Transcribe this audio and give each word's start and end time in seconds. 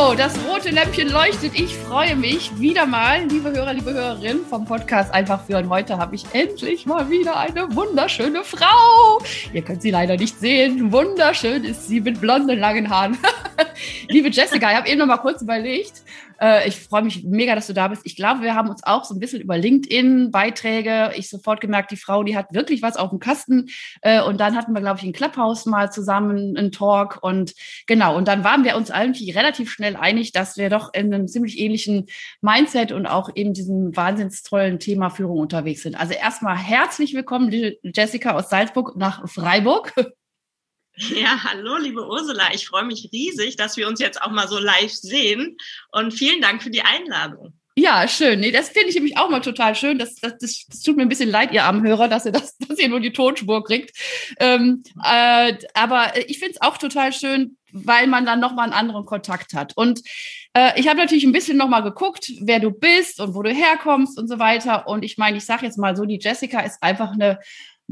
Das 0.00 0.34
rote 0.48 0.70
Lämpchen 0.70 1.10
leuchtet. 1.10 1.52
Ich 1.54 1.76
freue 1.76 2.16
mich 2.16 2.58
wieder 2.58 2.86
mal, 2.86 3.22
liebe 3.26 3.52
Hörer, 3.52 3.74
liebe 3.74 3.92
Hörerinnen 3.92 4.46
vom 4.46 4.64
Podcast 4.64 5.12
Einfach 5.12 5.44
führen. 5.44 5.68
Heute 5.68 5.98
habe 5.98 6.14
ich 6.14 6.24
endlich 6.32 6.86
mal 6.86 7.10
wieder 7.10 7.36
eine 7.36 7.76
wunderschöne 7.76 8.42
Frau. 8.42 9.20
Ihr 9.52 9.60
könnt 9.60 9.82
sie 9.82 9.90
leider 9.90 10.16
nicht 10.16 10.40
sehen. 10.40 10.90
Wunderschön 10.90 11.64
ist 11.64 11.86
sie 11.86 12.00
mit 12.00 12.18
blonden, 12.18 12.58
langen 12.58 12.88
Haaren. 12.88 13.18
liebe 14.08 14.30
Jessica, 14.30 14.70
ich 14.70 14.76
habe 14.78 14.88
eben 14.88 14.98
noch 14.98 15.06
mal 15.06 15.18
kurz 15.18 15.42
überlegt, 15.42 16.02
äh, 16.40 16.66
ich 16.66 16.80
freue 16.80 17.02
mich 17.02 17.22
mega, 17.24 17.54
dass 17.54 17.66
du 17.66 17.74
da 17.74 17.88
bist. 17.88 18.02
Ich 18.04 18.16
glaube, 18.16 18.42
wir 18.42 18.54
haben 18.54 18.70
uns 18.70 18.82
auch 18.82 19.04
so 19.04 19.14
ein 19.14 19.20
bisschen 19.20 19.40
über 19.40 19.58
LinkedIn-Beiträge, 19.58 21.12
ich 21.16 21.28
sofort 21.28 21.60
gemerkt, 21.60 21.90
die 21.90 21.96
Frau, 21.96 22.24
die 22.24 22.36
hat 22.36 22.54
wirklich 22.54 22.82
was 22.82 22.96
auf 22.96 23.10
dem 23.10 23.18
Kasten. 23.18 23.68
Äh, 24.00 24.22
und 24.22 24.40
dann 24.40 24.56
hatten 24.56 24.72
wir, 24.72 24.80
glaube 24.80 24.98
ich, 24.98 25.04
ein 25.04 25.12
Clubhouse 25.12 25.66
mal 25.66 25.92
zusammen, 25.92 26.56
einen 26.56 26.72
Talk. 26.72 27.18
Und 27.22 27.54
genau, 27.86 28.16
und 28.16 28.26
dann 28.26 28.42
waren 28.42 28.64
wir 28.64 28.76
uns 28.76 28.90
eigentlich 28.90 29.36
relativ 29.36 29.70
schnell 29.70 29.89
einig, 29.96 30.32
dass 30.32 30.56
wir 30.56 30.70
doch 30.70 30.92
in 30.94 31.12
einem 31.12 31.28
ziemlich 31.28 31.58
ähnlichen 31.58 32.06
Mindset 32.40 32.92
und 32.92 33.06
auch 33.06 33.28
in 33.34 33.54
diesem 33.54 33.96
wahnsinns 33.96 34.42
tollen 34.42 34.78
Thema 34.78 35.10
Führung 35.10 35.38
unterwegs 35.38 35.82
sind. 35.82 35.94
Also 35.94 36.14
erstmal 36.14 36.56
herzlich 36.56 37.14
willkommen, 37.14 37.50
Jessica 37.82 38.32
aus 38.32 38.50
Salzburg 38.50 38.96
nach 38.96 39.28
Freiburg. 39.28 39.92
Ja, 40.96 41.42
hallo, 41.44 41.78
liebe 41.78 42.06
Ursula. 42.06 42.52
Ich 42.52 42.66
freue 42.66 42.84
mich 42.84 43.08
riesig, 43.12 43.56
dass 43.56 43.78
wir 43.78 43.88
uns 43.88 44.00
jetzt 44.00 44.20
auch 44.20 44.30
mal 44.30 44.48
so 44.48 44.58
live 44.58 44.92
sehen. 44.92 45.56
Und 45.92 46.12
vielen 46.12 46.42
Dank 46.42 46.62
für 46.62 46.70
die 46.70 46.82
Einladung. 46.82 47.54
Ja, 47.80 48.06
schön. 48.08 48.40
Nee, 48.40 48.50
das 48.50 48.68
finde 48.68 48.90
ich 48.90 48.94
nämlich 48.94 49.16
auch 49.16 49.30
mal 49.30 49.40
total 49.40 49.74
schön. 49.74 49.98
Das, 49.98 50.14
das, 50.16 50.36
das, 50.38 50.66
das, 50.68 50.82
tut 50.82 50.96
mir 50.96 51.02
ein 51.02 51.08
bisschen 51.08 51.30
leid, 51.30 51.50
ihr 51.52 51.64
armen 51.64 51.82
Hörer, 51.86 52.08
dass 52.08 52.26
ihr, 52.26 52.32
das, 52.32 52.58
dass 52.68 52.78
ihr 52.78 52.90
nur 52.90 53.00
die 53.00 53.12
Tonspur 53.12 53.64
kriegt. 53.64 53.96
Ähm, 54.38 54.82
äh, 55.02 55.54
aber 55.72 56.12
ich 56.28 56.38
finde 56.38 56.54
es 56.54 56.60
auch 56.60 56.76
total 56.76 57.12
schön, 57.14 57.56
weil 57.72 58.06
man 58.06 58.26
dann 58.26 58.38
nochmal 58.38 58.64
einen 58.64 58.74
anderen 58.74 59.06
Kontakt 59.06 59.54
hat. 59.54 59.74
Und 59.78 60.02
äh, 60.52 60.78
ich 60.78 60.88
habe 60.88 60.98
natürlich 60.98 61.24
ein 61.24 61.32
bisschen 61.32 61.56
nochmal 61.56 61.82
geguckt, 61.82 62.30
wer 62.42 62.60
du 62.60 62.70
bist 62.70 63.18
und 63.18 63.34
wo 63.34 63.42
du 63.42 63.50
herkommst 63.50 64.18
und 64.18 64.28
so 64.28 64.38
weiter. 64.38 64.86
Und 64.86 65.02
ich 65.02 65.16
meine, 65.16 65.38
ich 65.38 65.46
sage 65.46 65.64
jetzt 65.64 65.78
mal 65.78 65.96
so, 65.96 66.04
die 66.04 66.18
Jessica 66.20 66.60
ist 66.60 66.82
einfach 66.82 67.12
eine 67.12 67.38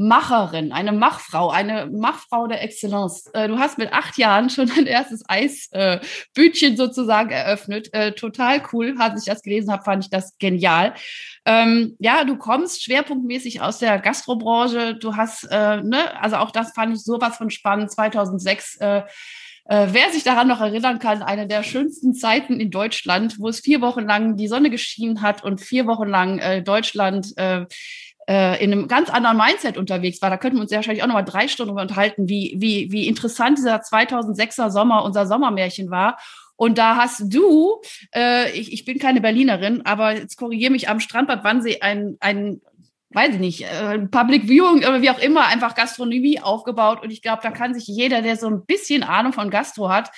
Macherin, 0.00 0.70
eine 0.70 0.92
Machfrau, 0.92 1.50
eine 1.50 1.86
Machfrau 1.86 2.46
der 2.46 2.62
Excellence. 2.62 3.26
Äh, 3.34 3.48
du 3.48 3.58
hast 3.58 3.78
mit 3.78 3.92
acht 3.92 4.16
Jahren 4.16 4.48
schon 4.48 4.68
dein 4.68 4.86
erstes 4.86 5.24
Eisbütchen 5.26 6.76
sozusagen 6.76 7.30
eröffnet. 7.30 7.92
Äh, 7.92 8.12
total 8.12 8.62
cool. 8.72 8.94
Als 8.98 9.26
ich 9.26 9.32
das 9.32 9.42
gelesen 9.42 9.72
habe, 9.72 9.82
fand 9.82 10.04
ich 10.04 10.10
das 10.10 10.38
genial. 10.38 10.94
Ähm, 11.44 11.96
ja, 11.98 12.22
du 12.22 12.36
kommst 12.36 12.84
schwerpunktmäßig 12.84 13.60
aus 13.60 13.78
der 13.78 13.98
Gastrobranche. 13.98 14.94
Du 14.94 15.16
hast, 15.16 15.48
äh, 15.50 15.82
ne, 15.82 16.20
also 16.20 16.36
auch 16.36 16.52
das 16.52 16.72
fand 16.74 16.94
ich 16.94 17.02
sowas 17.02 17.36
von 17.36 17.50
spannend. 17.50 17.90
2006 17.90 18.78
äh, 19.70 19.88
wer 19.90 20.10
sich 20.10 20.24
daran 20.24 20.48
noch 20.48 20.62
erinnern 20.62 20.98
kann, 20.98 21.22
eine 21.22 21.46
der 21.46 21.62
schönsten 21.62 22.14
Zeiten 22.14 22.58
in 22.58 22.70
Deutschland, 22.70 23.38
wo 23.38 23.48
es 23.48 23.60
vier 23.60 23.82
Wochen 23.82 24.06
lang 24.06 24.36
die 24.36 24.48
Sonne 24.48 24.70
geschienen 24.70 25.20
hat 25.20 25.44
und 25.44 25.60
vier 25.60 25.86
Wochen 25.86 26.08
lang 26.08 26.38
äh, 26.38 26.62
Deutschland 26.62 27.34
äh, 27.36 27.66
äh, 28.28 28.62
in 28.62 28.72
einem 28.72 28.88
ganz 28.88 29.08
anderen 29.08 29.38
Mindset 29.38 29.78
unterwegs 29.78 30.20
war. 30.20 30.28
Da 30.28 30.36
könnten 30.36 30.58
wir 30.58 30.62
uns 30.62 30.70
ja 30.70 30.76
wahrscheinlich 30.76 31.02
auch 31.02 31.08
noch 31.08 31.14
mal 31.14 31.22
drei 31.22 31.48
Stunden 31.48 31.78
unterhalten, 31.78 32.28
wie, 32.28 32.54
wie, 32.58 32.92
wie 32.92 33.08
interessant 33.08 33.56
dieser 33.56 33.80
2006er 33.80 34.70
Sommer, 34.70 35.04
unser 35.04 35.26
Sommermärchen 35.26 35.90
war. 35.90 36.18
Und 36.54 36.76
da 36.76 36.96
hast 36.96 37.22
du, 37.32 37.80
äh, 38.14 38.50
ich, 38.50 38.72
ich 38.72 38.84
bin 38.84 38.98
keine 38.98 39.20
Berlinerin, 39.20 39.86
aber 39.86 40.12
jetzt 40.12 40.36
korrigiere 40.36 40.72
mich 40.72 40.88
am 40.88 41.00
Strandbad 41.00 41.42
Wannsee 41.42 41.80
ein, 41.80 42.16
ein 42.20 42.60
weiß 43.10 43.34
ich 43.34 43.40
nicht, 43.40 43.62
äh, 43.62 43.98
Public 43.98 44.46
Viewing 44.46 44.78
oder 44.78 45.00
wie 45.00 45.08
auch 45.08 45.20
immer, 45.20 45.46
einfach 45.46 45.74
Gastronomie 45.74 46.40
aufgebaut. 46.40 47.02
Und 47.02 47.10
ich 47.10 47.22
glaube, 47.22 47.40
da 47.42 47.50
kann 47.50 47.72
sich 47.72 47.86
jeder, 47.86 48.20
der 48.20 48.36
so 48.36 48.48
ein 48.48 48.66
bisschen 48.66 49.02
Ahnung 49.02 49.32
von 49.32 49.48
Gastro 49.48 49.88
hat, 49.88 50.10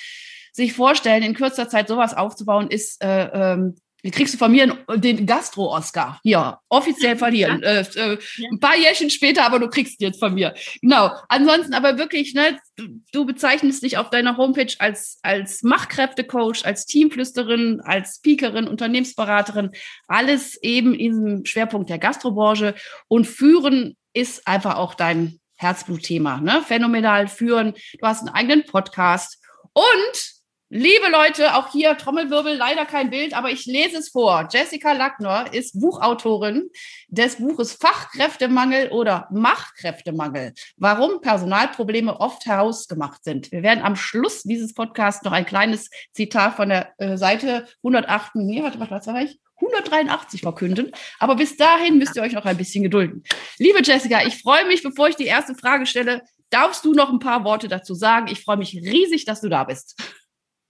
sich 0.52 0.72
vorstellen, 0.72 1.22
in 1.22 1.34
kürzer 1.34 1.68
Zeit 1.68 1.86
sowas 1.86 2.16
aufzubauen, 2.16 2.68
ist 2.68 3.04
äh, 3.04 3.28
ähm, 3.32 3.76
wie 4.02 4.10
kriegst 4.10 4.34
du 4.34 4.38
von 4.38 4.52
mir 4.52 4.76
den 4.96 5.26
Gastro-Oscar. 5.26 6.20
Hier, 6.22 6.58
offiziell 6.68 7.16
verlieren. 7.16 7.60
Ja. 7.62 7.68
Äh, 7.68 7.80
äh, 7.80 8.18
ja. 8.36 8.48
Ein 8.50 8.60
paar 8.60 8.76
Jährchen 8.76 9.10
später, 9.10 9.44
aber 9.44 9.58
du 9.58 9.68
kriegst 9.68 10.00
jetzt 10.00 10.18
von 10.18 10.34
mir. 10.34 10.54
Genau. 10.80 11.10
Ansonsten 11.28 11.74
aber 11.74 11.98
wirklich, 11.98 12.34
ne, 12.34 12.58
du, 12.76 12.88
du 13.12 13.26
bezeichnest 13.26 13.82
dich 13.82 13.98
auf 13.98 14.10
deiner 14.10 14.36
Homepage 14.36 14.74
als, 14.78 15.18
als 15.22 15.62
Machkräftecoach, 15.62 16.64
als 16.64 16.86
Teamflüsterin, 16.86 17.80
als 17.84 18.16
Speakerin, 18.16 18.68
Unternehmensberaterin. 18.68 19.70
Alles 20.08 20.60
eben 20.62 20.94
in 20.94 21.12
diesem 21.12 21.44
Schwerpunkt 21.44 21.90
der 21.90 21.98
Gastrobranche. 21.98 22.74
Und 23.08 23.26
führen 23.26 23.96
ist 24.12 24.46
einfach 24.46 24.76
auch 24.76 24.94
dein 24.94 25.40
Herzblutthema. 25.56 26.40
Ne? 26.40 26.62
Phänomenal 26.66 27.28
führen. 27.28 27.74
Du 27.98 28.06
hast 28.06 28.20
einen 28.20 28.34
eigenen 28.34 28.64
Podcast. 28.64 29.38
Und 29.72 30.39
Liebe 30.72 31.08
Leute, 31.10 31.56
auch 31.56 31.72
hier 31.72 31.98
Trommelwirbel, 31.98 32.54
leider 32.54 32.86
kein 32.86 33.10
Bild, 33.10 33.34
aber 33.34 33.50
ich 33.50 33.66
lese 33.66 33.98
es 33.98 34.10
vor. 34.10 34.46
Jessica 34.52 34.92
Lackner 34.92 35.52
ist 35.52 35.80
Buchautorin 35.80 36.70
des 37.08 37.38
Buches 37.38 37.72
Fachkräftemangel 37.72 38.90
oder 38.90 39.26
Machkräftemangel. 39.32 40.52
Warum 40.76 41.22
Personalprobleme 41.22 42.20
oft 42.20 42.46
herausgemacht 42.46 43.24
sind. 43.24 43.50
Wir 43.50 43.64
werden 43.64 43.82
am 43.82 43.96
Schluss 43.96 44.44
dieses 44.44 44.72
Podcasts 44.72 45.24
noch 45.24 45.32
ein 45.32 45.44
kleines 45.44 45.90
Zitat 46.12 46.54
von 46.54 46.68
der 46.68 46.92
äh, 46.98 47.16
Seite 47.16 47.66
108, 47.78 48.36
nee, 48.36 48.62
warte, 48.62 48.78
was 48.78 49.04
sag 49.06 49.24
ich? 49.24 49.40
183 49.56 50.40
verkünden. 50.40 50.92
Aber 51.18 51.34
bis 51.34 51.56
dahin 51.56 51.98
müsst 51.98 52.14
ihr 52.14 52.22
euch 52.22 52.34
noch 52.34 52.44
ein 52.44 52.56
bisschen 52.56 52.84
gedulden. 52.84 53.24
Liebe 53.58 53.82
Jessica, 53.82 54.24
ich 54.24 54.40
freue 54.40 54.68
mich, 54.68 54.84
bevor 54.84 55.08
ich 55.08 55.16
die 55.16 55.26
erste 55.26 55.56
Frage 55.56 55.84
stelle, 55.86 56.22
darfst 56.48 56.84
du 56.84 56.94
noch 56.94 57.10
ein 57.10 57.18
paar 57.18 57.42
Worte 57.42 57.66
dazu 57.66 57.94
sagen? 57.94 58.28
Ich 58.30 58.44
freue 58.44 58.56
mich 58.56 58.76
riesig, 58.76 59.24
dass 59.24 59.40
du 59.40 59.48
da 59.48 59.64
bist. 59.64 60.00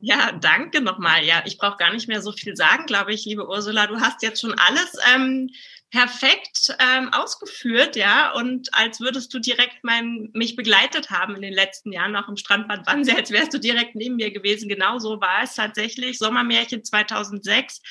Ja, 0.03 0.33
danke 0.33 0.81
nochmal. 0.81 1.25
Ja, 1.25 1.43
ich 1.45 1.59
brauche 1.59 1.77
gar 1.77 1.93
nicht 1.93 2.09
mehr 2.09 2.23
so 2.23 2.33
viel 2.33 2.57
sagen, 2.57 2.87
glaube 2.87 3.13
ich, 3.13 3.27
liebe 3.27 3.47
Ursula. 3.47 3.87
Du 3.87 4.01
hast 4.01 4.23
jetzt 4.23 4.41
schon 4.41 4.55
alles 4.59 4.97
ähm, 5.15 5.51
perfekt 5.91 6.75
ähm, 6.79 7.13
ausgeführt, 7.13 7.97
ja, 7.97 8.33
und 8.33 8.73
als 8.73 9.01
würdest 9.01 9.35
du 9.35 9.39
direkt 9.41 9.83
mein, 9.83 10.31
mich 10.33 10.57
begleitet 10.57 11.11
haben 11.11 11.35
in 11.37 11.43
den 11.43 11.53
letzten 11.53 11.93
Jahren, 11.93 12.17
auch 12.17 12.29
im 12.29 12.39
Strandbad 12.39 12.87
Wannsee, 12.87 13.13
als 13.13 13.31
wärst 13.31 13.53
du 13.53 13.59
direkt 13.59 13.95
neben 13.95 14.17
mir 14.17 14.31
gewesen. 14.31 14.71
Genau 14.71 14.99
so 14.99 15.21
war 15.21 15.43
es 15.43 15.55
tatsächlich. 15.55 16.17
Sommermärchen 16.17 16.83
2006. 16.83 17.83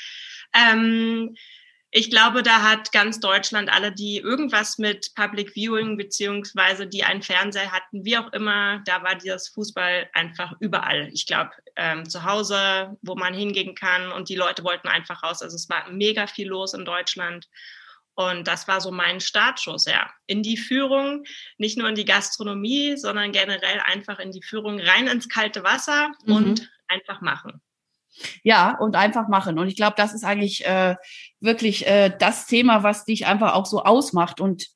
Ähm, 0.54 1.36
ich 1.92 2.12
glaube, 2.12 2.44
da 2.44 2.62
hat 2.62 2.92
ganz 2.92 3.20
Deutschland 3.20 3.74
alle, 3.74 3.92
die 3.92 4.18
irgendwas 4.18 4.78
mit 4.78 5.14
Public 5.16 5.52
Viewing 5.56 5.98
beziehungsweise 5.98 6.86
die 6.86 7.04
einen 7.04 7.24
Fernseher 7.24 7.72
hatten, 7.72 8.06
wie 8.06 8.18
auch 8.18 8.32
immer, 8.32 8.84
da 8.86 9.02
war 9.04 9.16
dieses 9.16 9.48
Fußball 9.50 10.08
einfach 10.14 10.54
überall. 10.60 11.10
Ich 11.14 11.26
glaube, 11.26 11.50
ähm, 11.76 12.08
zu 12.08 12.24
Hause, 12.24 12.96
wo 13.02 13.16
man 13.16 13.34
hingehen 13.34 13.74
kann 13.74 14.12
und 14.12 14.30
die 14.30 14.36
Leute 14.36 14.64
wollten 14.64 14.88
einfach 14.88 15.24
raus. 15.24 15.42
Also 15.42 15.56
es 15.56 15.68
war 15.68 15.90
mega 15.90 16.28
viel 16.28 16.50
los 16.50 16.76
in 16.76 16.86
Deutschland. 16.86 17.48
Und 18.14 18.48
das 18.48 18.68
war 18.68 18.82
so 18.82 18.92
mein 18.92 19.22
Startschuss, 19.22 19.86
ja. 19.86 20.12
In 20.28 20.44
die 20.44 20.58
Führung, 20.58 21.24
nicht 21.58 21.78
nur 21.78 21.88
in 21.88 21.96
die 21.96 22.06
Gastronomie, 22.06 22.98
sondern 22.98 23.32
generell 23.32 23.80
einfach 23.80 24.20
in 24.20 24.32
die 24.32 24.44
Führung 24.44 24.80
rein 24.80 25.08
ins 25.08 25.30
kalte 25.30 25.64
Wasser 25.64 26.12
mhm. 26.26 26.36
und 26.36 26.72
einfach 26.88 27.22
machen. 27.22 27.62
Ja, 28.44 28.78
und 28.78 28.96
einfach 28.96 29.28
machen. 29.28 29.60
Und 29.60 29.68
ich 29.68 29.76
glaube, 29.76 29.96
das 29.98 30.14
ist 30.14 30.24
eigentlich 30.24 30.66
äh, 30.66 30.96
wirklich 31.40 31.88
äh, 31.88 32.12
das 32.18 32.48
Thema, 32.48 32.84
was 32.84 33.06
dich 33.06 33.28
einfach 33.28 33.54
auch 33.54 33.66
so 33.66 33.84
ausmacht 33.84 34.42
und 34.42 34.68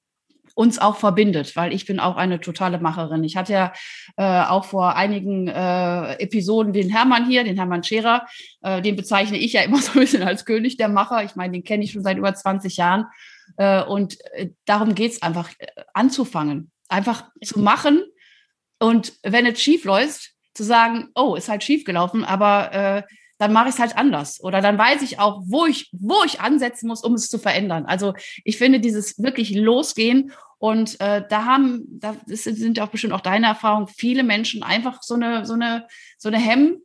uns 0.55 0.79
auch 0.79 0.97
verbindet, 0.97 1.55
weil 1.55 1.73
ich 1.73 1.85
bin 1.85 1.99
auch 1.99 2.15
eine 2.15 2.39
totale 2.39 2.79
Macherin. 2.79 3.23
Ich 3.23 3.35
hatte 3.35 3.53
ja 3.53 3.73
äh, 4.17 4.45
auch 4.45 4.65
vor 4.65 4.95
einigen 4.95 5.47
äh, 5.47 6.13
Episoden 6.19 6.73
den 6.73 6.89
Hermann 6.89 7.27
hier, 7.27 7.43
den 7.43 7.55
Hermann 7.55 7.83
Scherer, 7.83 8.27
äh, 8.61 8.81
den 8.81 8.95
bezeichne 8.95 9.37
ich 9.37 9.53
ja 9.53 9.61
immer 9.61 9.77
so 9.81 9.93
ein 9.93 9.99
bisschen 10.01 10.23
als 10.23 10.45
König 10.45 10.77
der 10.77 10.89
Macher. 10.89 11.23
Ich 11.23 11.35
meine, 11.35 11.53
den 11.53 11.63
kenne 11.63 11.83
ich 11.83 11.91
schon 11.91 12.03
seit 12.03 12.17
über 12.17 12.33
20 12.33 12.77
Jahren. 12.77 13.07
Äh, 13.57 13.83
und 13.83 14.17
äh, 14.33 14.49
darum 14.65 14.95
geht's 14.95 15.21
einfach, 15.21 15.49
äh, 15.57 15.67
anzufangen, 15.93 16.71
einfach 16.87 17.25
zu 17.43 17.59
machen. 17.59 18.03
Und 18.79 19.13
wenn 19.23 19.45
es 19.45 19.61
schief 19.61 19.85
läuft, 19.85 20.33
zu 20.53 20.63
sagen, 20.63 21.09
oh, 21.15 21.35
ist 21.35 21.49
halt 21.49 21.63
schief 21.63 21.83
gelaufen, 21.83 22.23
aber 22.23 22.73
äh, 22.73 23.03
dann 23.43 23.51
mache 23.51 23.67
ich 23.67 23.75
es 23.75 23.79
halt 23.81 23.97
anders. 23.97 24.41
Oder 24.41 24.61
dann 24.61 24.77
weiß 24.77 25.01
ich 25.01 25.19
auch, 25.19 25.41
wo 25.45 25.65
ich, 25.65 25.89
wo 25.91 26.23
ich 26.25 26.39
ansetzen 26.39 26.87
muss, 26.87 27.03
um 27.03 27.13
es 27.13 27.29
zu 27.29 27.37
verändern. 27.37 27.85
Also 27.85 28.13
ich 28.45 28.57
finde 28.57 28.79
dieses 28.79 29.21
wirklich 29.21 29.53
losgehen 29.53 30.31
und 30.59 30.97
äh, 31.01 31.25
da 31.27 31.43
haben, 31.43 31.83
da 31.89 32.15
sind 32.25 32.79
auch 32.79 32.87
bestimmt 32.87 33.11
auch 33.11 33.19
deine 33.19 33.47
Erfahrungen, 33.47 33.89
viele 33.89 34.23
Menschen 34.23 34.63
einfach 34.63 35.03
so 35.03 35.15
eine, 35.15 35.45
so 35.45 35.55
eine, 35.55 35.87
so 36.17 36.29
eine 36.29 36.37
Hemm, 36.37 36.77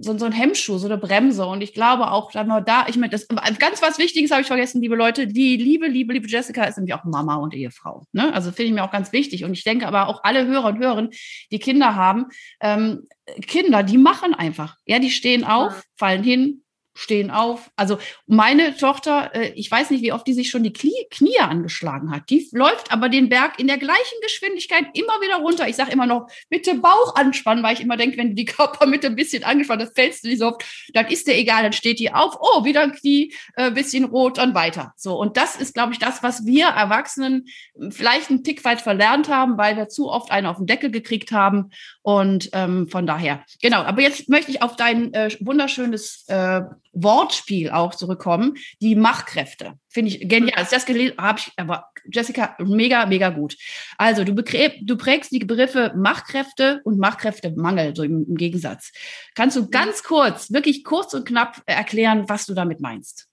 so, 0.00 0.16
so 0.16 0.24
ein 0.24 0.32
Hemmschuh, 0.32 0.78
so 0.78 0.86
eine 0.86 0.98
Bremse. 0.98 1.46
Und 1.46 1.62
ich 1.62 1.74
glaube 1.74 2.10
auch, 2.10 2.30
da, 2.32 2.86
ich 2.88 2.96
meine, 2.96 3.10
das 3.10 3.26
ganz 3.58 3.82
was 3.82 3.98
Wichtiges 3.98 4.30
habe 4.30 4.42
ich 4.42 4.46
vergessen, 4.46 4.80
liebe 4.80 4.96
Leute. 4.96 5.26
Die 5.26 5.56
liebe, 5.56 5.86
liebe, 5.86 6.12
liebe 6.12 6.28
Jessica 6.28 6.64
ist 6.64 6.76
nämlich 6.76 6.94
auch 6.94 7.04
Mama 7.04 7.36
und 7.36 7.54
Ehefrau. 7.54 8.06
Ne? 8.12 8.32
Also 8.32 8.50
finde 8.50 8.68
ich 8.68 8.72
mir 8.72 8.84
auch 8.84 8.92
ganz 8.92 9.12
wichtig. 9.12 9.44
Und 9.44 9.52
ich 9.52 9.64
denke 9.64 9.86
aber 9.86 10.08
auch 10.08 10.22
alle 10.24 10.46
Hörer 10.46 10.68
und 10.68 10.78
Hörerinnen, 10.78 11.10
die 11.50 11.58
Kinder 11.58 11.94
haben, 11.94 12.26
ähm, 12.60 13.06
Kinder, 13.46 13.82
die 13.82 13.98
machen 13.98 14.34
einfach. 14.34 14.76
Ja, 14.84 14.98
die 14.98 15.10
stehen 15.10 15.44
auf, 15.44 15.82
fallen 15.96 16.22
hin, 16.22 16.63
stehen 16.94 17.30
auf. 17.30 17.70
Also 17.76 17.98
meine 18.26 18.76
Tochter, 18.76 19.34
äh, 19.34 19.52
ich 19.54 19.70
weiß 19.70 19.90
nicht, 19.90 20.02
wie 20.02 20.12
oft 20.12 20.26
die 20.26 20.32
sich 20.32 20.50
schon 20.50 20.62
die 20.62 20.72
Knie, 20.72 20.92
angeschlagen 21.38 22.10
hat. 22.10 22.30
Die 22.30 22.48
läuft 22.52 22.92
aber 22.92 23.08
den 23.08 23.28
Berg 23.28 23.58
in 23.58 23.66
der 23.66 23.78
gleichen 23.78 24.20
Geschwindigkeit 24.22 24.86
immer 24.94 25.20
wieder 25.20 25.36
runter. 25.36 25.68
Ich 25.68 25.76
sage 25.76 25.90
immer 25.90 26.06
noch, 26.06 26.28
bitte 26.48 26.76
Bauch 26.76 27.16
anspannen, 27.16 27.64
weil 27.64 27.74
ich 27.74 27.80
immer 27.80 27.96
denke, 27.96 28.16
wenn 28.16 28.30
du 28.30 28.34
die 28.34 28.44
Körpermitte 28.44 29.08
ein 29.08 29.16
bisschen 29.16 29.42
angespannt 29.44 29.82
hast, 29.82 29.96
fällst 29.96 30.24
du 30.24 30.28
nicht 30.28 30.38
so 30.38 30.48
oft, 30.48 30.64
dann 30.92 31.06
ist 31.06 31.26
der 31.26 31.38
egal, 31.38 31.62
dann 31.62 31.72
steht 31.72 31.98
die 31.98 32.12
auf, 32.12 32.36
oh, 32.40 32.64
wieder 32.64 32.82
ein 32.82 32.92
Knie, 32.92 33.34
äh, 33.56 33.70
bisschen 33.70 34.04
rot, 34.04 34.38
dann 34.38 34.54
weiter. 34.54 34.92
So, 34.96 35.18
und 35.18 35.36
das 35.36 35.56
ist, 35.56 35.74
glaube 35.74 35.92
ich, 35.92 35.98
das, 35.98 36.22
was 36.22 36.46
wir 36.46 36.66
Erwachsenen 36.66 37.46
vielleicht 37.90 38.30
einen 38.30 38.44
Tick 38.44 38.64
weit 38.64 38.80
verlernt 38.80 39.28
haben, 39.28 39.58
weil 39.58 39.76
wir 39.76 39.88
zu 39.88 40.10
oft 40.10 40.30
einen 40.30 40.46
auf 40.46 40.58
den 40.58 40.66
Deckel 40.66 40.90
gekriegt 40.90 41.32
haben. 41.32 41.70
Und 42.02 42.50
ähm, 42.52 42.88
von 42.88 43.06
daher, 43.06 43.44
genau. 43.60 43.82
Aber 43.82 44.00
jetzt 44.02 44.28
möchte 44.28 44.50
ich 44.50 44.62
auf 44.62 44.76
dein 44.76 45.12
äh, 45.14 45.30
wunderschönes 45.40 46.24
äh, 46.28 46.62
Wortspiel 46.94 47.70
auch 47.70 47.94
zurückkommen. 47.94 48.54
Die 48.80 48.94
Machtkräfte. 48.94 49.74
Finde 49.88 50.10
ich 50.10 50.28
genial. 50.28 50.58
Als 50.58 50.70
das 50.70 50.86
gelesen 50.86 51.16
habe 51.18 51.38
ich, 51.38 51.52
aber 51.56 51.86
Jessica, 52.10 52.56
mega, 52.58 53.06
mega 53.06 53.30
gut. 53.30 53.56
Also 53.98 54.24
du, 54.24 54.34
du 54.34 54.96
prägst 54.96 55.32
die 55.32 55.38
Begriffe 55.38 55.92
Machtkräfte 55.96 56.80
und 56.84 56.98
Machtkräftemangel, 56.98 57.94
so 57.94 58.02
im, 58.02 58.26
im 58.28 58.36
Gegensatz. 58.36 58.92
Kannst 59.34 59.56
du 59.56 59.68
ganz 59.68 60.02
kurz, 60.02 60.52
wirklich 60.52 60.84
kurz 60.84 61.14
und 61.14 61.26
knapp 61.26 61.62
erklären, 61.66 62.28
was 62.28 62.46
du 62.46 62.54
damit 62.54 62.80
meinst? 62.80 63.28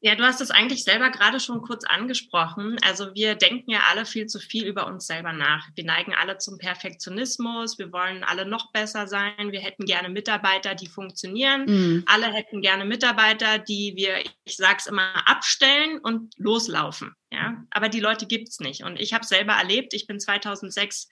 Ja, 0.00 0.14
du 0.14 0.22
hast 0.22 0.40
es 0.40 0.52
eigentlich 0.52 0.84
selber 0.84 1.10
gerade 1.10 1.40
schon 1.40 1.60
kurz 1.60 1.84
angesprochen. 1.84 2.76
Also 2.86 3.14
wir 3.14 3.34
denken 3.34 3.72
ja 3.72 3.80
alle 3.90 4.06
viel 4.06 4.26
zu 4.26 4.38
viel 4.38 4.64
über 4.64 4.86
uns 4.86 5.06
selber 5.06 5.32
nach. 5.32 5.68
Wir 5.74 5.84
neigen 5.84 6.14
alle 6.14 6.38
zum 6.38 6.56
Perfektionismus. 6.56 7.78
Wir 7.78 7.92
wollen 7.92 8.22
alle 8.22 8.46
noch 8.46 8.70
besser 8.70 9.08
sein. 9.08 9.50
Wir 9.50 9.60
hätten 9.60 9.86
gerne 9.86 10.08
Mitarbeiter, 10.08 10.76
die 10.76 10.86
funktionieren. 10.86 11.64
Mhm. 11.66 12.04
Alle 12.06 12.32
hätten 12.32 12.60
gerne 12.60 12.84
Mitarbeiter, 12.84 13.58
die 13.58 13.94
wir, 13.96 14.20
ich 14.44 14.56
sage 14.56 14.76
es 14.78 14.86
immer, 14.86 15.26
abstellen 15.26 15.98
und 15.98 16.32
loslaufen. 16.38 17.16
Ja, 17.30 17.62
aber 17.70 17.90
die 17.90 18.00
Leute 18.00 18.26
gibt's 18.26 18.58
nicht. 18.58 18.84
Und 18.84 18.98
ich 18.98 19.12
habe 19.12 19.26
selber 19.26 19.52
erlebt. 19.52 19.92
Ich 19.92 20.06
bin 20.06 20.18
2006 20.18 21.10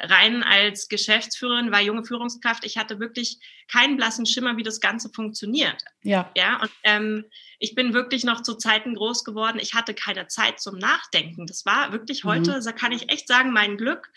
rein 0.00 0.42
als 0.42 0.88
Geschäftsführerin, 0.88 1.70
war 1.70 1.80
junge 1.80 2.04
Führungskraft. 2.04 2.64
Ich 2.64 2.78
hatte 2.78 2.98
wirklich 2.98 3.38
keinen 3.70 3.96
blassen 3.96 4.26
Schimmer, 4.26 4.56
wie 4.56 4.64
das 4.64 4.80
Ganze 4.80 5.08
funktioniert. 5.08 5.84
Ja. 6.02 6.30
Ja. 6.36 6.60
Und 6.60 6.70
ähm, 6.82 7.24
ich 7.60 7.76
bin 7.76 7.94
wirklich 7.94 8.24
noch 8.24 8.42
zu 8.42 8.54
Zeiten 8.54 8.96
groß 8.96 9.24
geworden. 9.24 9.60
Ich 9.60 9.74
hatte 9.74 9.94
keine 9.94 10.26
Zeit 10.26 10.60
zum 10.60 10.78
Nachdenken. 10.78 11.46
Das 11.46 11.64
war 11.64 11.92
wirklich 11.92 12.24
mhm. 12.24 12.28
heute, 12.28 12.58
mhm. 12.58 12.64
da 12.64 12.72
kann 12.72 12.90
ich 12.90 13.10
echt 13.10 13.28
sagen, 13.28 13.52
mein 13.52 13.76
Glück, 13.76 14.10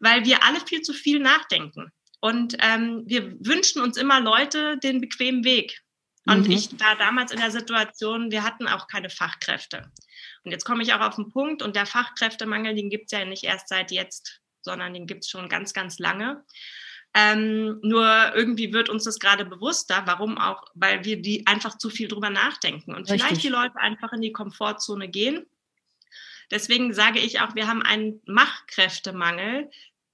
weil 0.00 0.26
wir 0.26 0.44
alle 0.44 0.60
viel 0.60 0.82
zu 0.82 0.92
viel 0.92 1.18
nachdenken. 1.18 1.92
Und 2.20 2.58
ähm, 2.60 3.04
wir 3.06 3.32
wünschen 3.40 3.80
uns 3.80 3.96
immer 3.96 4.20
Leute 4.20 4.76
den 4.76 5.00
bequemen 5.00 5.44
Weg. 5.44 5.82
Und 6.26 6.46
mhm. 6.46 6.52
ich 6.52 6.78
war 6.78 6.96
damals 6.96 7.32
in 7.32 7.40
der 7.40 7.50
Situation, 7.50 8.30
wir 8.30 8.44
hatten 8.44 8.68
auch 8.68 8.88
keine 8.88 9.10
Fachkräfte. 9.10 9.90
Und 10.44 10.50
jetzt 10.50 10.64
komme 10.64 10.82
ich 10.82 10.92
auch 10.92 11.00
auf 11.00 11.16
den 11.16 11.30
Punkt 11.30 11.62
und 11.62 11.76
der 11.76 11.86
Fachkräftemangel, 11.86 12.74
den 12.74 12.90
gibt 12.90 13.12
es 13.12 13.18
ja 13.18 13.24
nicht 13.24 13.44
erst 13.44 13.68
seit 13.68 13.90
jetzt, 13.90 14.40
sondern 14.60 14.92
den 14.92 15.06
gibt 15.06 15.24
es 15.24 15.30
schon 15.30 15.48
ganz, 15.48 15.72
ganz 15.72 15.98
lange. 15.98 16.44
Ähm, 17.12 17.80
nur 17.82 18.34
irgendwie 18.34 18.72
wird 18.72 18.88
uns 18.88 19.04
das 19.04 19.18
gerade 19.18 19.44
bewusster. 19.44 20.02
Warum 20.06 20.38
auch? 20.38 20.62
Weil 20.74 21.04
wir 21.04 21.20
die 21.20 21.46
einfach 21.46 21.76
zu 21.76 21.90
viel 21.90 22.06
drüber 22.06 22.30
nachdenken 22.30 22.94
und 22.94 23.10
Richtig. 23.10 23.22
vielleicht 23.22 23.42
die 23.42 23.48
Leute 23.48 23.76
einfach 23.76 24.12
in 24.12 24.20
die 24.20 24.32
Komfortzone 24.32 25.08
gehen. 25.08 25.46
Deswegen 26.50 26.92
sage 26.94 27.18
ich 27.18 27.40
auch, 27.40 27.54
wir 27.54 27.66
haben 27.66 27.82
einen 27.82 28.20
Machkräftemangel. 28.26 29.70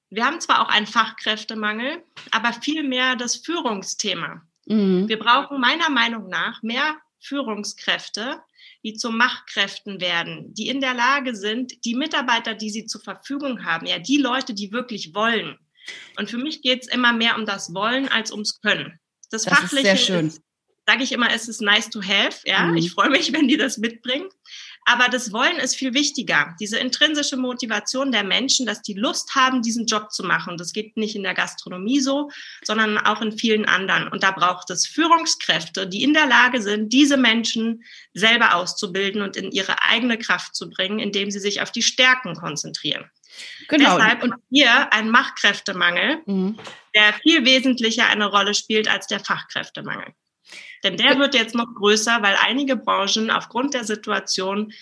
Wir 0.09 0.25
haben 0.25 0.41
zwar 0.41 0.63
auch 0.63 0.69
einen 0.69 0.87
Fachkräftemangel, 0.87 2.03
aber 2.31 2.53
viel 2.53 2.83
mehr 2.83 3.17
das 3.17 3.37
Führungsthema. 3.37 4.43
Mhm. 4.67 5.09
Wir 5.09 5.19
brauchen 5.19 5.61
meiner 5.61 5.91
Meinung 5.91 6.29
nach 6.29 6.63
mehr 6.63 6.97
Führungskräfte, 7.21 8.41
die 8.85 8.95
zu 8.95 9.11
Machtkräften 9.11 10.01
werden, 10.01 10.55
die 10.55 10.69
in 10.69 10.81
der 10.81 10.95
Lage 10.95 11.35
sind, 11.35 11.85
die 11.85 11.95
Mitarbeiter, 11.95 12.55
die 12.55 12.71
sie 12.71 12.87
zur 12.87 13.01
Verfügung 13.01 13.65
haben, 13.65 13.87
ja, 13.87 13.99
die 13.99 14.19
Leute, 14.19 14.55
die 14.55 14.73
wirklich 14.73 15.15
wollen. 15.15 15.59
Und 16.19 16.31
für 16.31 16.39
mich 16.39 16.63
geht 16.63 16.83
es 16.83 16.89
immer 16.89 17.13
mehr 17.13 17.37
um 17.37 17.47
das 17.47 17.75
Wollen 17.75 18.09
als 18.09 18.31
ums 18.33 18.61
Können. 18.61 18.99
Das, 19.31 19.43
das 19.43 19.59
Fachliche 19.59 19.89
ist 19.89 20.07
sehr 20.07 20.21
schön. 20.21 20.33
Sage 20.87 21.03
ich 21.03 21.13
immer, 21.13 21.33
es 21.33 21.49
ist 21.49 21.61
nice 21.61 21.91
to 21.91 22.01
have. 22.01 22.39
Ja, 22.45 22.67
mhm. 22.67 22.77
ich 22.77 22.93
freue 22.93 23.11
mich, 23.11 23.33
wenn 23.33 23.49
die 23.49 23.57
das 23.57 23.79
mitbringen. 23.79 24.29
Aber 24.89 25.09
das 25.09 25.33
Wollen 25.33 25.57
ist 25.57 25.75
viel 25.75 25.95
wichtiger. 25.95 26.55
Diese 26.61 26.79
intrinsische 26.79 27.37
Motivation 27.37 28.13
der 28.13 28.23
Menschen, 28.23 28.67
dass 28.67 28.83
die 28.83 28.95
Lust 28.95 29.35
haben, 29.35 29.61
diesen 29.61 29.87
Job 29.87 30.13
zu 30.13 30.23
machen. 30.23 30.57
Das 30.57 30.73
geht 30.73 30.97
nicht 30.97 31.17
in 31.17 31.25
der 31.25 31.35
Gastronomie 31.35 31.99
so, 31.99 32.31
sondern 32.63 32.97
auch 32.97 33.21
in 33.21 33.37
vielen 33.37 33.65
anderen. 33.65 34.07
Und 34.07 34.23
da 34.23 34.31
braucht 34.31 34.71
es 34.71 34.87
Führungskräfte, 34.87 35.89
die 35.89 36.05
in 36.05 36.15
der 36.15 36.27
Lage 36.27 36.63
sind, 36.63 36.93
diese 36.93 37.17
Menschen 37.17 37.83
selber 38.15 38.55
auszubilden 38.55 39.23
und 39.23 39.37
in 39.37 39.51
ihre 39.51 39.83
eigene 39.83 40.19
Kraft 40.19 40.55
zu 40.55 40.71
bringen, 40.71 41.01
indem 41.01 41.33
sie 41.33 41.41
sich 41.41 41.61
auf 41.63 41.73
die 41.73 41.83
Stärken 41.83 42.37
konzentrieren. 42.37 43.11
Genau. 43.67 43.97
Deshalb 43.97 44.23
und 44.23 44.35
hier 44.51 44.93
ein 44.93 45.11
Machtkräftemangel, 45.11 46.23
mhm. 46.27 46.59
der 46.95 47.13
viel 47.23 47.45
wesentlicher 47.45 48.07
eine 48.07 48.27
Rolle 48.27 48.55
spielt 48.55 48.89
als 48.89 49.09
der 49.09 49.19
Fachkräftemangel. 49.19 50.15
Denn 50.85 50.97
der 50.97 51.19
wird 51.19 51.35
jetzt 51.35 51.55
noch 51.55 51.75
größer, 51.75 52.23
weil 52.23 52.37
einige 52.45 52.77
Branchen 52.77 53.31
aufgrund 53.31 53.75
der 53.75 53.85
Situation 53.85 54.73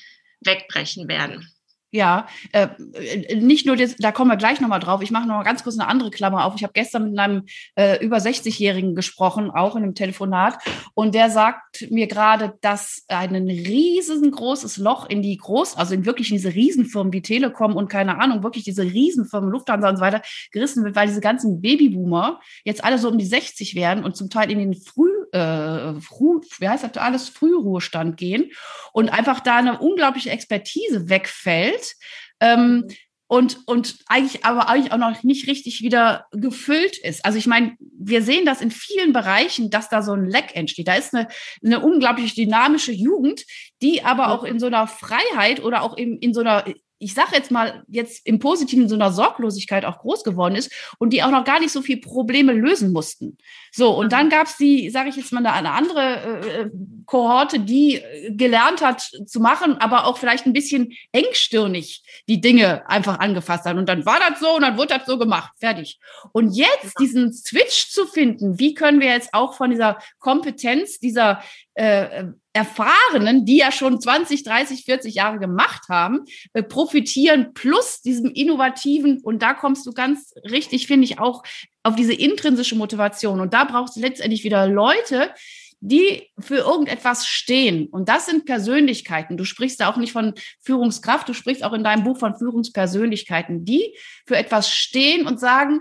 wegbrechen 0.40 1.08
werden. 1.08 1.48
Ja, 1.94 2.26
äh, 2.50 3.36
nicht 3.36 3.66
nur 3.66 3.76
das, 3.76 3.94
da 3.94 4.10
kommen 4.10 4.28
wir 4.28 4.36
gleich 4.36 4.60
nochmal 4.60 4.80
drauf. 4.80 5.00
Ich 5.00 5.12
mache 5.12 5.28
noch 5.28 5.36
mal 5.36 5.44
ganz 5.44 5.62
kurz 5.62 5.78
eine 5.78 5.88
andere 5.88 6.10
Klammer 6.10 6.44
auf. 6.44 6.54
Ich 6.56 6.64
habe 6.64 6.72
gestern 6.72 7.10
mit 7.10 7.18
einem 7.20 7.44
äh, 7.76 8.04
über 8.04 8.16
60-Jährigen 8.16 8.96
gesprochen, 8.96 9.48
auch 9.52 9.76
in 9.76 9.84
einem 9.84 9.94
Telefonat, 9.94 10.58
und 10.94 11.14
der 11.14 11.30
sagt 11.30 11.88
mir 11.92 12.08
gerade, 12.08 12.54
dass 12.62 13.04
ein 13.06 13.36
riesengroßes 13.36 14.78
Loch 14.78 15.08
in 15.08 15.22
die 15.22 15.36
Groß, 15.36 15.76
also 15.76 15.94
in 15.94 16.04
wirklich 16.04 16.30
diese 16.30 16.52
Riesenfirmen 16.52 17.12
wie 17.12 17.22
Telekom 17.22 17.76
und 17.76 17.88
keine 17.88 18.20
Ahnung, 18.20 18.42
wirklich 18.42 18.64
diese 18.64 18.82
Riesenfirmen, 18.82 19.50
Lufthansa 19.50 19.88
und 19.88 19.98
so 19.98 20.02
weiter, 20.02 20.22
gerissen 20.50 20.82
wird, 20.82 20.96
weil 20.96 21.06
diese 21.06 21.20
ganzen 21.20 21.60
Babyboomer 21.60 22.40
jetzt 22.64 22.82
alle 22.82 22.98
so 22.98 23.08
um 23.08 23.18
die 23.18 23.24
60 23.24 23.76
werden 23.76 24.02
und 24.02 24.16
zum 24.16 24.30
Teil 24.30 24.50
in 24.50 24.58
den 24.58 24.74
Früh 24.74 25.13
äh, 25.34 26.00
früh, 26.00 26.40
wie 26.58 26.68
heißt 26.68 26.84
das 26.84 26.96
alles, 26.96 27.28
Frühruhestand 27.28 28.16
gehen 28.16 28.52
und 28.92 29.08
einfach 29.10 29.40
da 29.40 29.56
eine 29.56 29.80
unglaubliche 29.80 30.30
Expertise 30.30 31.08
wegfällt. 31.08 31.94
Ähm, 32.40 32.60
mhm. 32.60 32.88
und, 33.26 33.58
und 33.66 33.96
eigentlich 34.06 34.44
aber 34.44 34.68
eigentlich 34.68 34.92
auch 34.92 34.98
noch 34.98 35.22
nicht 35.22 35.48
richtig 35.48 35.82
wieder 35.82 36.26
gefüllt 36.32 36.98
ist. 36.98 37.24
Also 37.24 37.38
ich 37.38 37.46
meine, 37.46 37.76
wir 37.78 38.22
sehen 38.22 38.44
das 38.44 38.60
in 38.60 38.70
vielen 38.70 39.12
Bereichen, 39.12 39.70
dass 39.70 39.88
da 39.88 40.02
so 40.02 40.12
ein 40.12 40.26
Leck 40.26 40.54
entsteht. 40.54 40.88
Da 40.88 40.94
ist 40.94 41.14
eine, 41.14 41.28
eine 41.64 41.80
unglaublich 41.80 42.34
dynamische 42.34 42.92
Jugend, 42.92 43.44
die 43.82 44.04
aber 44.04 44.28
auch 44.28 44.44
in 44.44 44.58
so 44.58 44.66
einer 44.66 44.86
Freiheit 44.86 45.62
oder 45.62 45.82
auch 45.82 45.96
in, 45.96 46.18
in 46.18 46.34
so 46.34 46.40
einer 46.40 46.64
ich 47.04 47.12
sage 47.12 47.32
jetzt 47.32 47.50
mal, 47.50 47.84
jetzt 47.88 48.26
im 48.26 48.38
Positiven 48.38 48.88
so 48.88 48.94
einer 48.94 49.12
Sorglosigkeit 49.12 49.84
auch 49.84 49.98
groß 49.98 50.24
geworden 50.24 50.56
ist 50.56 50.72
und 50.98 51.12
die 51.12 51.22
auch 51.22 51.30
noch 51.30 51.44
gar 51.44 51.60
nicht 51.60 51.70
so 51.70 51.82
viel 51.82 51.98
Probleme 51.98 52.52
lösen 52.54 52.92
mussten. 52.92 53.36
So, 53.70 53.90
und 53.90 54.12
dann 54.12 54.30
gab 54.30 54.46
es 54.46 54.56
die, 54.56 54.88
sage 54.88 55.10
ich 55.10 55.16
jetzt 55.16 55.30
mal, 55.30 55.44
eine, 55.44 55.72
andere 55.72 56.40
äh, 56.40 56.70
Kohorte, 57.04 57.60
die 57.60 57.96
äh, 57.96 58.32
gelernt 58.32 58.80
hat 58.80 59.02
zu 59.26 59.38
machen, 59.38 59.76
aber 59.78 60.06
auch 60.06 60.16
vielleicht 60.16 60.46
ein 60.46 60.54
bisschen 60.54 60.94
engstirnig 61.12 62.02
die 62.26 62.40
Dinge 62.40 62.88
einfach 62.88 63.18
angefasst 63.18 63.66
hat. 63.66 63.76
Und 63.76 63.86
dann 63.86 64.06
war 64.06 64.18
das 64.26 64.40
so 64.40 64.56
und 64.56 64.62
dann 64.62 64.78
wurde 64.78 64.96
das 64.96 65.06
so 65.06 65.18
gemacht. 65.18 65.52
Fertig. 65.58 66.00
Und 66.32 66.56
jetzt 66.56 66.98
diesen 66.98 67.34
Switch 67.34 67.90
zu 67.90 68.06
finden, 68.06 68.58
wie 68.58 68.72
können 68.72 69.00
wir 69.00 69.08
jetzt 69.08 69.34
auch 69.34 69.54
von 69.54 69.70
dieser 69.70 69.98
Kompetenz, 70.20 70.98
dieser 71.00 71.42
äh, 71.74 72.24
Erfahrenen, 72.54 73.44
die 73.44 73.58
ja 73.58 73.72
schon 73.72 74.00
20, 74.00 74.44
30, 74.44 74.84
40 74.84 75.14
Jahre 75.14 75.38
gemacht 75.38 75.88
haben, 75.88 76.20
äh, 76.52 76.62
profitieren, 76.62 77.52
plus 77.52 78.00
diesem 78.00 78.30
innovativen, 78.30 79.20
und 79.20 79.42
da 79.42 79.54
kommst 79.54 79.84
du 79.86 79.92
ganz 79.92 80.32
richtig, 80.50 80.86
finde 80.86 81.04
ich, 81.04 81.18
auch 81.18 81.42
auf 81.82 81.96
diese 81.96 82.14
intrinsische 82.14 82.76
Motivation. 82.76 83.40
Und 83.40 83.52
da 83.52 83.64
brauchst 83.64 83.96
du 83.96 84.00
letztendlich 84.00 84.44
wieder 84.44 84.68
Leute, 84.68 85.34
die 85.80 86.30
für 86.38 86.58
irgendetwas 86.58 87.26
stehen. 87.26 87.88
Und 87.88 88.08
das 88.08 88.26
sind 88.26 88.46
Persönlichkeiten. 88.46 89.36
Du 89.36 89.44
sprichst 89.44 89.80
da 89.80 89.90
auch 89.90 89.98
nicht 89.98 90.12
von 90.12 90.32
Führungskraft, 90.62 91.28
du 91.28 91.34
sprichst 91.34 91.64
auch 91.64 91.74
in 91.74 91.84
deinem 91.84 92.04
Buch 92.04 92.18
von 92.18 92.36
Führungspersönlichkeiten, 92.38 93.64
die 93.64 93.94
für 94.26 94.36
etwas 94.36 94.70
stehen 94.70 95.26
und 95.26 95.40
sagen, 95.40 95.80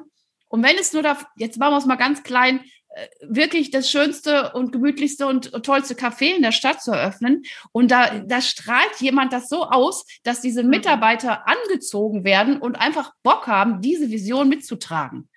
und 0.50 0.62
wenn 0.62 0.78
es 0.78 0.94
nur 0.94 1.02
da, 1.02 1.18
jetzt 1.38 1.58
machen 1.58 1.74
wir 1.74 1.78
es 1.78 1.86
mal 1.86 1.96
ganz 1.96 2.22
klein, 2.22 2.62
wirklich 3.22 3.72
das 3.72 3.90
schönste 3.90 4.52
und 4.54 4.72
gemütlichste 4.72 5.28
und 5.28 5.52
tollste 5.64 5.96
Café 5.96 6.36
in 6.36 6.42
der 6.42 6.52
Stadt 6.52 6.82
zu 6.82 6.92
eröffnen. 6.92 7.44
Und 7.72 7.92
da, 7.92 8.20
da 8.20 8.42
strahlt 8.42 9.00
jemand 9.00 9.34
das 9.34 9.50
so 9.50 9.64
aus, 9.64 10.06
dass 10.24 10.42
diese 10.42 10.64
mhm. 10.64 10.70
Mitarbeiter 10.70 11.48
angezogen 11.48 12.24
werden 12.24 12.58
und 12.58 12.76
einfach 12.76 13.14
Bock 13.24 13.48
haben, 13.48 13.82
diese 13.82 14.10
Vision 14.10 14.50
mitzutragen. 14.50 15.30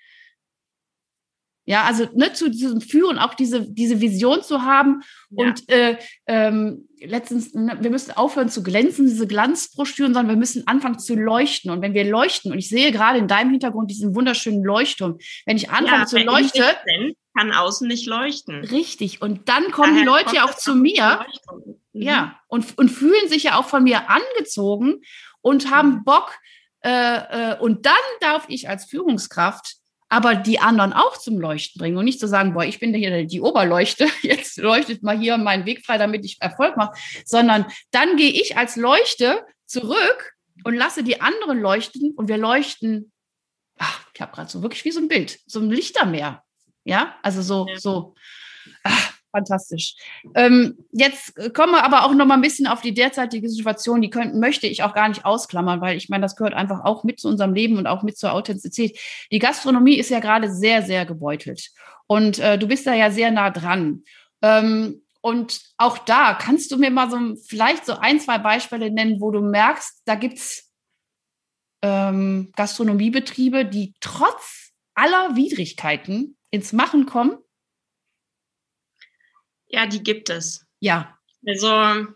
Ja, 1.69 1.83
also 1.83 2.07
ne, 2.15 2.33
zu 2.33 2.49
diesem 2.49 2.81
Führen 2.81 3.19
auch 3.19 3.35
diese, 3.35 3.69
diese 3.69 4.01
Vision 4.01 4.43
zu 4.43 4.63
haben. 4.63 5.03
Ja. 5.31 5.47
Und 5.47 5.69
äh, 5.69 5.97
ähm, 6.27 6.89
letztens, 7.01 7.55
ne, 7.55 7.77
wir 7.81 7.91
müssen 7.91 8.13
aufhören 8.13 8.49
zu 8.49 8.63
glänzen, 8.63 9.09
diese 9.09 9.27
Glanzbroschüren, 9.27 10.15
sondern 10.15 10.33
wir 10.33 10.39
müssen 10.39 10.65
anfangen 10.69 11.01
zu 11.01 11.17
leuchten. 11.17 11.73
Und 11.73 11.83
wenn 11.83 11.93
wir 11.93 12.05
leuchten, 12.05 12.53
und 12.53 12.59
ich 12.59 12.69
sehe 12.69 12.93
gerade 12.93 13.19
in 13.19 13.27
deinem 13.27 13.51
Hintergrund 13.51 13.91
diesen 13.91 14.15
wunderschönen 14.15 14.63
Leuchtturm, 14.63 15.19
wenn 15.45 15.57
ich 15.57 15.71
anfange 15.71 16.03
ja, 16.03 16.07
zu 16.07 16.19
leuchten, 16.19 17.17
kann 17.37 17.53
außen 17.53 17.87
nicht 17.87 18.07
leuchten. 18.07 18.65
Richtig. 18.65 19.21
Und 19.23 19.49
dann 19.49 19.71
kommen 19.71 19.95
Daher 19.95 20.01
die 20.01 20.07
Leute 20.07 20.37
ja 20.37 20.45
auch 20.45 20.55
zu 20.55 20.75
mir. 20.75 21.27
Mhm. 21.93 22.03
Ja, 22.03 22.41
und, 22.49 22.79
und 22.79 22.89
fühlen 22.89 23.29
sich 23.29 23.45
ja 23.45 23.59
auch 23.59 23.67
von 23.67 23.85
mir 23.85 24.09
angezogen 24.09 25.03
und 25.41 25.71
haben 25.71 25.97
mhm. 25.97 26.05
Bock. 26.05 26.35
Äh, 26.81 27.53
äh, 27.53 27.59
und 27.59 27.87
dann 27.87 27.95
darf 28.21 28.47
ich 28.49 28.69
als 28.69 28.85
Führungskraft 28.85 29.77
aber 30.09 30.35
die 30.35 30.61
anderen 30.61 30.93
auch 30.93 31.17
zum 31.17 31.41
Leuchten 31.41 31.81
bringen 31.81 31.97
und 31.97 32.05
nicht 32.05 32.21
zu 32.21 32.29
sagen, 32.29 32.55
boah, 32.55 32.65
ich 32.65 32.79
bin 32.79 32.95
hier 32.95 33.25
die 33.25 33.41
Oberleuchte, 33.41 34.07
jetzt 34.23 34.57
leuchtet 34.59 35.03
mal 35.03 35.19
hier 35.19 35.37
meinen 35.37 35.67
Weg 35.67 35.85
frei, 35.85 35.99
damit 35.99 36.25
ich 36.25 36.41
Erfolg 36.41 36.77
mache, 36.77 36.97
sondern 37.25 37.67
dann 37.91 38.17
gehe 38.17 38.31
ich 38.31 38.57
als 38.57 38.77
Leuchte 38.77 39.45
zurück 39.67 40.35
und 40.65 40.75
lasse 40.75 41.03
die 41.03 41.21
anderen 41.21 41.61
leuchten 41.61 42.13
und 42.13 42.29
wir 42.29 42.39
leuchten, 42.39 43.13
ach, 43.79 44.07
ich 44.15 44.21
habe 44.21 44.33
gerade 44.33 44.51
so 44.51 44.63
wirklich 44.63 44.85
wie 44.85 44.93
so 44.93 45.01
ein 45.01 45.09
Bild, 45.09 45.41
so 45.47 45.61
ein 45.61 45.71
Lichtermeer. 45.71 46.43
Ja, 46.87 47.17
also 47.23 47.43
so, 47.43 47.67
ja. 47.69 47.79
so, 47.79 48.15
ach, 48.85 49.13
fantastisch. 49.33 49.97
Ähm, 50.37 50.79
jetzt 50.93 51.35
kommen 51.53 51.73
wir 51.73 51.85
aber 51.85 52.05
auch 52.05 52.15
noch 52.15 52.27
mal 52.27 52.35
ein 52.35 52.41
bisschen 52.41 52.69
auf 52.69 52.81
die 52.81 52.95
derzeitige 52.95 53.49
Situation. 53.51 54.01
Die 54.01 54.09
können, 54.09 54.39
möchte 54.39 54.69
ich 54.69 54.85
auch 54.85 54.95
gar 54.95 55.09
nicht 55.09 55.25
ausklammern, 55.25 55.81
weil 55.81 55.97
ich 55.97 56.09
meine, 56.09 56.23
das 56.23 56.37
gehört 56.37 56.55
einfach 56.55 56.85
auch 56.85 57.03
mit 57.03 57.19
zu 57.19 57.29
unserem 57.29 57.53
Leben 57.53 57.77
und 57.77 57.89
auch 57.89 58.05
mit 58.05 58.17
zur 58.17 58.33
Authentizität. 58.33 58.99
Die 59.33 59.41
Gastronomie 59.41 59.97
ist 59.97 60.11
ja 60.11 60.21
gerade 60.21 60.51
sehr, 60.51 60.83
sehr 60.83 61.05
gebeutelt. 61.05 61.71
Und 62.07 62.39
äh, 62.39 62.57
du 62.57 62.69
bist 62.69 62.87
da 62.87 62.95
ja 62.95 63.11
sehr 63.11 63.33
nah 63.33 63.51
dran. 63.51 64.05
Ähm, 64.43 65.03
und 65.21 65.61
auch 65.77 65.99
da 65.99 66.35
kannst 66.35 66.71
du 66.71 66.77
mir 66.77 66.93
mal 66.93 67.11
so 67.11 67.19
vielleicht 67.49 67.85
so 67.85 67.95
ein, 67.95 68.21
zwei 68.21 68.39
Beispiele 68.39 68.93
nennen, 68.93 69.21
wo 69.21 69.33
du 69.33 69.41
merkst, 69.41 70.03
da 70.05 70.15
gibt's 70.15 70.73
ähm, 71.83 72.53
Gastronomiebetriebe, 72.55 73.65
die 73.65 73.95
trotz 74.01 74.71
aller 74.95 75.35
Widrigkeiten 75.35 76.36
ins 76.57 76.73
Machen 76.73 77.07
kommen 77.07 77.39
ja, 79.69 79.87
die 79.87 80.03
gibt 80.03 80.31
es. 80.31 80.67
Ja. 80.81 81.19
Also 81.47 82.07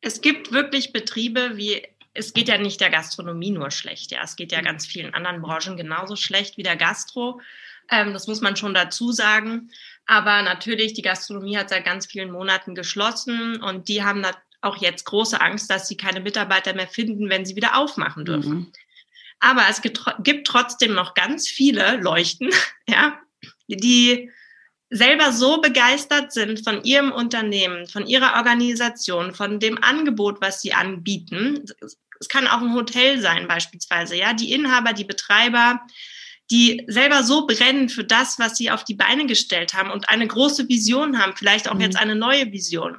es 0.00 0.20
gibt 0.20 0.52
wirklich 0.52 0.92
Betriebe 0.92 1.56
wie, 1.56 1.86
es 2.14 2.32
geht 2.32 2.48
ja 2.48 2.58
nicht 2.58 2.80
der 2.80 2.90
Gastronomie 2.90 3.50
nur 3.50 3.70
schlecht, 3.70 4.10
ja, 4.12 4.22
es 4.22 4.36
geht 4.36 4.52
ja 4.52 4.60
ganz 4.60 4.86
vielen 4.86 5.14
anderen 5.14 5.42
Branchen 5.42 5.76
genauso 5.76 6.16
schlecht 6.16 6.56
wie 6.56 6.62
der 6.62 6.76
Gastro. 6.76 7.40
Ähm, 7.90 8.12
das 8.12 8.26
muss 8.26 8.40
man 8.40 8.56
schon 8.56 8.74
dazu 8.74 9.12
sagen. 9.12 9.70
Aber 10.06 10.42
natürlich, 10.42 10.94
die 10.94 11.02
Gastronomie 11.02 11.56
hat 11.56 11.68
seit 11.68 11.84
ganz 11.84 12.06
vielen 12.06 12.30
Monaten 12.30 12.74
geschlossen 12.74 13.62
und 13.62 13.88
die 13.88 14.02
haben 14.02 14.24
auch 14.60 14.76
jetzt 14.76 15.04
große 15.04 15.40
Angst, 15.40 15.70
dass 15.70 15.88
sie 15.88 15.96
keine 15.96 16.20
Mitarbeiter 16.20 16.74
mehr 16.74 16.88
finden, 16.88 17.28
wenn 17.30 17.46
sie 17.46 17.56
wieder 17.56 17.76
aufmachen 17.76 18.24
dürfen. 18.24 18.52
Mhm. 18.52 18.72
Aber 19.38 19.62
es 19.70 19.80
gibt, 19.80 20.04
gibt 20.22 20.46
trotzdem 20.46 20.94
noch 20.94 21.14
ganz 21.14 21.48
viele 21.48 21.96
Leuchten, 21.96 22.50
ja, 22.88 23.20
die 23.76 24.30
selber 24.90 25.32
so 25.32 25.60
begeistert 25.60 26.32
sind 26.32 26.64
von 26.64 26.82
ihrem 26.82 27.12
Unternehmen, 27.12 27.86
von 27.86 28.06
ihrer 28.06 28.34
Organisation, 28.34 29.34
von 29.34 29.60
dem 29.60 29.82
Angebot, 29.82 30.40
was 30.40 30.60
sie 30.60 30.72
anbieten. 30.72 31.64
Es 32.18 32.28
kann 32.28 32.48
auch 32.48 32.60
ein 32.60 32.74
Hotel 32.74 33.20
sein 33.20 33.46
beispielsweise, 33.46 34.16
ja, 34.16 34.34
die 34.34 34.52
Inhaber, 34.52 34.92
die 34.92 35.04
Betreiber, 35.04 35.80
die 36.50 36.84
selber 36.88 37.22
so 37.22 37.46
brennen 37.46 37.88
für 37.88 38.02
das, 38.02 38.38
was 38.40 38.56
sie 38.56 38.70
auf 38.70 38.84
die 38.84 38.94
Beine 38.94 39.26
gestellt 39.26 39.74
haben 39.74 39.90
und 39.90 40.08
eine 40.08 40.26
große 40.26 40.68
Vision 40.68 41.18
haben, 41.18 41.36
vielleicht 41.36 41.68
auch 41.68 41.74
mhm. 41.74 41.82
jetzt 41.82 41.96
eine 41.96 42.16
neue 42.16 42.50
Vision. 42.50 42.98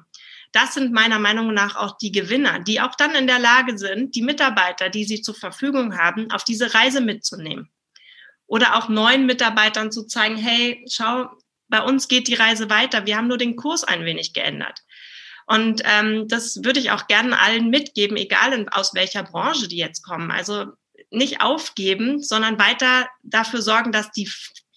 Das 0.53 0.73
sind 0.73 0.93
meiner 0.93 1.19
Meinung 1.19 1.53
nach 1.53 1.75
auch 1.75 1.97
die 1.97 2.11
Gewinner, 2.11 2.59
die 2.59 2.81
auch 2.81 2.95
dann 2.95 3.15
in 3.15 3.27
der 3.27 3.39
Lage 3.39 3.77
sind, 3.77 4.15
die 4.15 4.21
Mitarbeiter, 4.21 4.89
die 4.89 5.05
sie 5.05 5.21
zur 5.21 5.35
Verfügung 5.35 5.97
haben, 5.97 6.31
auf 6.31 6.43
diese 6.43 6.73
Reise 6.73 7.01
mitzunehmen. 7.01 7.69
Oder 8.51 8.75
auch 8.75 8.89
neuen 8.89 9.25
Mitarbeitern 9.27 9.93
zu 9.93 10.03
zeigen, 10.03 10.35
hey, 10.35 10.85
schau, 10.91 11.29
bei 11.69 11.81
uns 11.81 12.09
geht 12.09 12.27
die 12.27 12.33
Reise 12.33 12.69
weiter. 12.69 13.05
Wir 13.05 13.15
haben 13.15 13.29
nur 13.29 13.37
den 13.37 13.55
Kurs 13.55 13.85
ein 13.85 14.03
wenig 14.03 14.33
geändert. 14.33 14.81
Und 15.47 15.81
ähm, 15.85 16.27
das 16.27 16.61
würde 16.61 16.81
ich 16.81 16.91
auch 16.91 17.07
gerne 17.07 17.39
allen 17.39 17.69
mitgeben, 17.69 18.17
egal 18.17 18.51
in, 18.51 18.67
aus 18.67 18.93
welcher 18.93 19.23
Branche 19.23 19.69
die 19.69 19.77
jetzt 19.77 20.03
kommen. 20.03 20.31
Also 20.31 20.65
nicht 21.11 21.39
aufgeben, 21.39 22.21
sondern 22.21 22.59
weiter 22.59 23.07
dafür 23.23 23.61
sorgen, 23.61 23.93
dass 23.93 24.11
die 24.11 24.29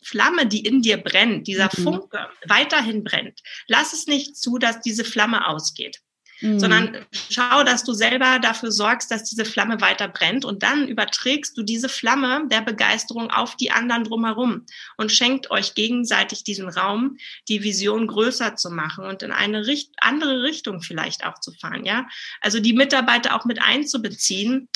Flamme, 0.05 0.47
die 0.47 0.65
in 0.65 0.81
dir 0.81 0.99
brennt, 0.99 1.49
dieser 1.49 1.69
mhm. 1.77 1.83
Funke 1.83 2.29
weiterhin 2.47 3.03
brennt. 3.03 3.41
Lass 3.67 3.93
es 3.93 4.07
nicht 4.07 4.37
zu, 4.37 4.59
dass 4.59 4.83
diese 4.83 5.05
Flamme 5.05 5.49
ausgeht 5.49 6.01
mhm. 6.41 6.59
sondern 6.59 7.07
schau, 7.13 7.65
dass 7.65 7.85
du 7.85 7.93
selber 7.93 8.39
dafür 8.39 8.71
sorgst, 8.71 9.11
dass 9.11 9.25
diese 9.25 9.45
Flamme 9.45 9.81
weiter 9.81 10.09
brennt 10.09 10.45
und 10.45 10.63
dann 10.63 10.89
überträgst 10.89 11.57
du 11.57 11.63
diese 11.63 11.89
Flamme 11.89 12.47
der 12.51 12.61
Begeisterung 12.61 13.31
auf 13.31 13.57
die 13.57 13.71
anderen 13.71 14.05
drumherum 14.05 14.67
und 14.97 15.13
schenkt 15.13 15.51
euch 15.51 15.75
gegenseitig 15.75 16.45
diesen 16.45 16.69
Raum, 16.69 17.17
die 17.49 17.63
Vision 17.63 18.07
größer 18.07 18.57
zu 18.57 18.71
machen 18.71 19.05
und 19.05 19.23
in 19.23 19.33
eine 19.33 19.67
Richt 19.67 19.91
andere 19.99 20.43
Richtung 20.43 20.83
vielleicht 20.83 21.25
auch 21.25 21.39
zu 21.41 21.53
fahren, 21.53 21.85
ja? 21.85 22.07
Also 22.41 22.61
die 22.61 22.73
Mitarbeiter 22.73 23.35
auch 23.35 23.45
mit 23.45 23.63
einzubeziehen, 23.63 24.69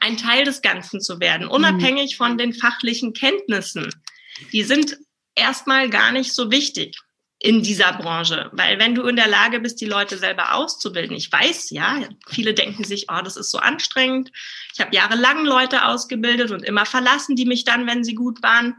ein 0.00 0.16
Teil 0.16 0.44
des 0.44 0.62
Ganzen 0.62 1.00
zu 1.00 1.20
werden, 1.20 1.48
unabhängig 1.48 2.12
mhm. 2.12 2.16
von 2.16 2.38
den 2.38 2.54
fachlichen 2.54 3.12
Kenntnissen. 3.12 3.92
Die 4.52 4.62
sind 4.62 4.98
erstmal 5.34 5.90
gar 5.90 6.12
nicht 6.12 6.32
so 6.32 6.50
wichtig 6.50 6.96
in 7.42 7.62
dieser 7.62 7.92
Branche. 7.94 8.50
Weil 8.52 8.78
wenn 8.78 8.94
du 8.94 9.02
in 9.06 9.16
der 9.16 9.26
Lage 9.26 9.58
bist, 9.58 9.80
die 9.80 9.86
Leute 9.86 10.16
selber 10.16 10.54
auszubilden, 10.54 11.16
ich 11.16 11.30
weiß 11.30 11.70
ja, 11.70 12.00
viele 12.28 12.54
denken 12.54 12.84
sich, 12.84 13.06
oh, 13.10 13.20
das 13.22 13.36
ist 13.36 13.50
so 13.50 13.58
anstrengend. 13.58 14.30
Ich 14.72 14.80
habe 14.80 14.94
jahrelang 14.94 15.44
Leute 15.44 15.84
ausgebildet 15.86 16.52
und 16.52 16.62
immer 16.62 16.86
verlassen 16.86 17.34
die 17.34 17.44
mich 17.44 17.64
dann, 17.64 17.88
wenn 17.88 18.04
sie 18.04 18.14
gut 18.14 18.44
waren. 18.44 18.76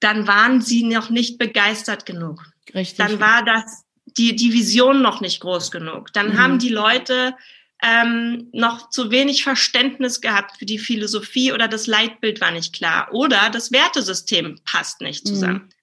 Dann 0.00 0.26
waren 0.26 0.62
sie 0.62 0.82
noch 0.82 1.10
nicht 1.10 1.38
begeistert 1.38 2.06
genug. 2.06 2.42
Richtig. 2.74 2.96
Dann 2.96 3.20
war 3.20 3.44
das 3.44 3.84
die, 4.06 4.34
die 4.34 4.54
Vision 4.54 5.02
noch 5.02 5.20
nicht 5.20 5.40
groß 5.40 5.70
genug. 5.70 6.10
Dann 6.14 6.30
mhm. 6.30 6.38
haben 6.38 6.58
die 6.58 6.70
Leute 6.70 7.36
ähm, 7.82 8.48
noch 8.52 8.88
zu 8.88 9.10
wenig 9.10 9.42
Verständnis 9.42 10.22
gehabt 10.22 10.56
für 10.58 10.64
die 10.64 10.78
Philosophie 10.78 11.52
oder 11.52 11.68
das 11.68 11.86
Leitbild 11.86 12.40
war 12.40 12.50
nicht 12.50 12.74
klar 12.74 13.08
oder 13.12 13.50
das 13.50 13.72
Wertesystem 13.72 14.58
passt 14.64 15.02
nicht 15.02 15.26
zusammen. 15.26 15.64
Mhm. 15.64 15.73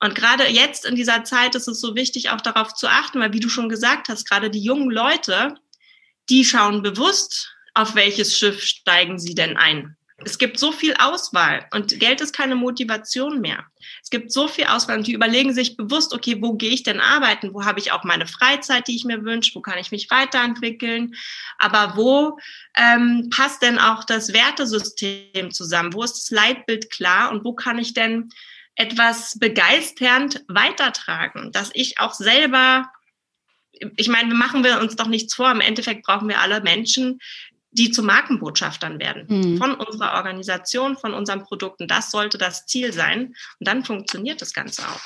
Und 0.00 0.14
gerade 0.14 0.46
jetzt 0.48 0.84
in 0.84 0.94
dieser 0.94 1.24
Zeit 1.24 1.54
ist 1.54 1.68
es 1.68 1.80
so 1.80 1.94
wichtig, 1.94 2.30
auch 2.30 2.40
darauf 2.40 2.74
zu 2.74 2.88
achten, 2.88 3.20
weil 3.20 3.32
wie 3.32 3.40
du 3.40 3.48
schon 3.48 3.68
gesagt 3.68 4.08
hast, 4.08 4.28
gerade 4.28 4.50
die 4.50 4.62
jungen 4.62 4.90
Leute, 4.90 5.54
die 6.28 6.44
schauen 6.44 6.82
bewusst, 6.82 7.54
auf 7.74 7.94
welches 7.94 8.36
Schiff 8.36 8.62
steigen 8.62 9.18
sie 9.18 9.34
denn 9.34 9.56
ein. 9.56 9.96
Es 10.24 10.38
gibt 10.38 10.58
so 10.58 10.72
viel 10.72 10.94
Auswahl 10.94 11.66
und 11.72 12.00
Geld 12.00 12.22
ist 12.22 12.34
keine 12.34 12.56
Motivation 12.56 13.42
mehr. 13.42 13.66
Es 14.02 14.08
gibt 14.08 14.32
so 14.32 14.48
viel 14.48 14.64
Auswahl 14.64 14.96
und 14.96 15.06
die 15.06 15.12
überlegen 15.12 15.52
sich 15.52 15.76
bewusst, 15.76 16.14
okay, 16.14 16.38
wo 16.40 16.54
gehe 16.54 16.70
ich 16.70 16.84
denn 16.84 17.00
arbeiten? 17.00 17.52
Wo 17.52 17.66
habe 17.66 17.80
ich 17.80 17.92
auch 17.92 18.02
meine 18.02 18.26
Freizeit, 18.26 18.88
die 18.88 18.96
ich 18.96 19.04
mir 19.04 19.24
wünsche? 19.24 19.54
Wo 19.54 19.60
kann 19.60 19.78
ich 19.78 19.90
mich 19.90 20.10
weiterentwickeln? 20.10 21.14
Aber 21.58 21.98
wo 21.98 22.38
ähm, 22.78 23.28
passt 23.28 23.60
denn 23.60 23.78
auch 23.78 24.04
das 24.04 24.32
Wertesystem 24.32 25.50
zusammen? 25.50 25.92
Wo 25.92 26.02
ist 26.02 26.14
das 26.14 26.30
Leitbild 26.30 26.88
klar 26.88 27.30
und 27.30 27.44
wo 27.44 27.52
kann 27.52 27.78
ich 27.78 27.92
denn 27.92 28.30
etwas 28.76 29.38
begeisternd 29.38 30.44
weitertragen, 30.48 31.50
dass 31.50 31.70
ich 31.72 31.98
auch 31.98 32.14
selber, 32.14 32.90
ich 33.72 34.08
meine, 34.08 34.34
machen 34.34 34.62
wir 34.62 34.80
uns 34.80 34.96
doch 34.96 35.08
nichts 35.08 35.34
vor, 35.34 35.50
im 35.50 35.60
Endeffekt 35.60 36.04
brauchen 36.04 36.28
wir 36.28 36.40
alle 36.40 36.60
Menschen, 36.60 37.18
die 37.70 37.90
zu 37.90 38.02
Markenbotschaftern 38.02 38.98
werden 38.98 39.26
mhm. 39.28 39.58
von 39.58 39.74
unserer 39.74 40.14
Organisation, 40.14 40.96
von 40.96 41.12
unseren 41.12 41.42
Produkten. 41.42 41.88
Das 41.88 42.10
sollte 42.10 42.38
das 42.38 42.66
Ziel 42.66 42.92
sein 42.92 43.34
und 43.58 43.68
dann 43.68 43.84
funktioniert 43.84 44.40
das 44.40 44.52
Ganze 44.52 44.82
auch. 44.82 45.02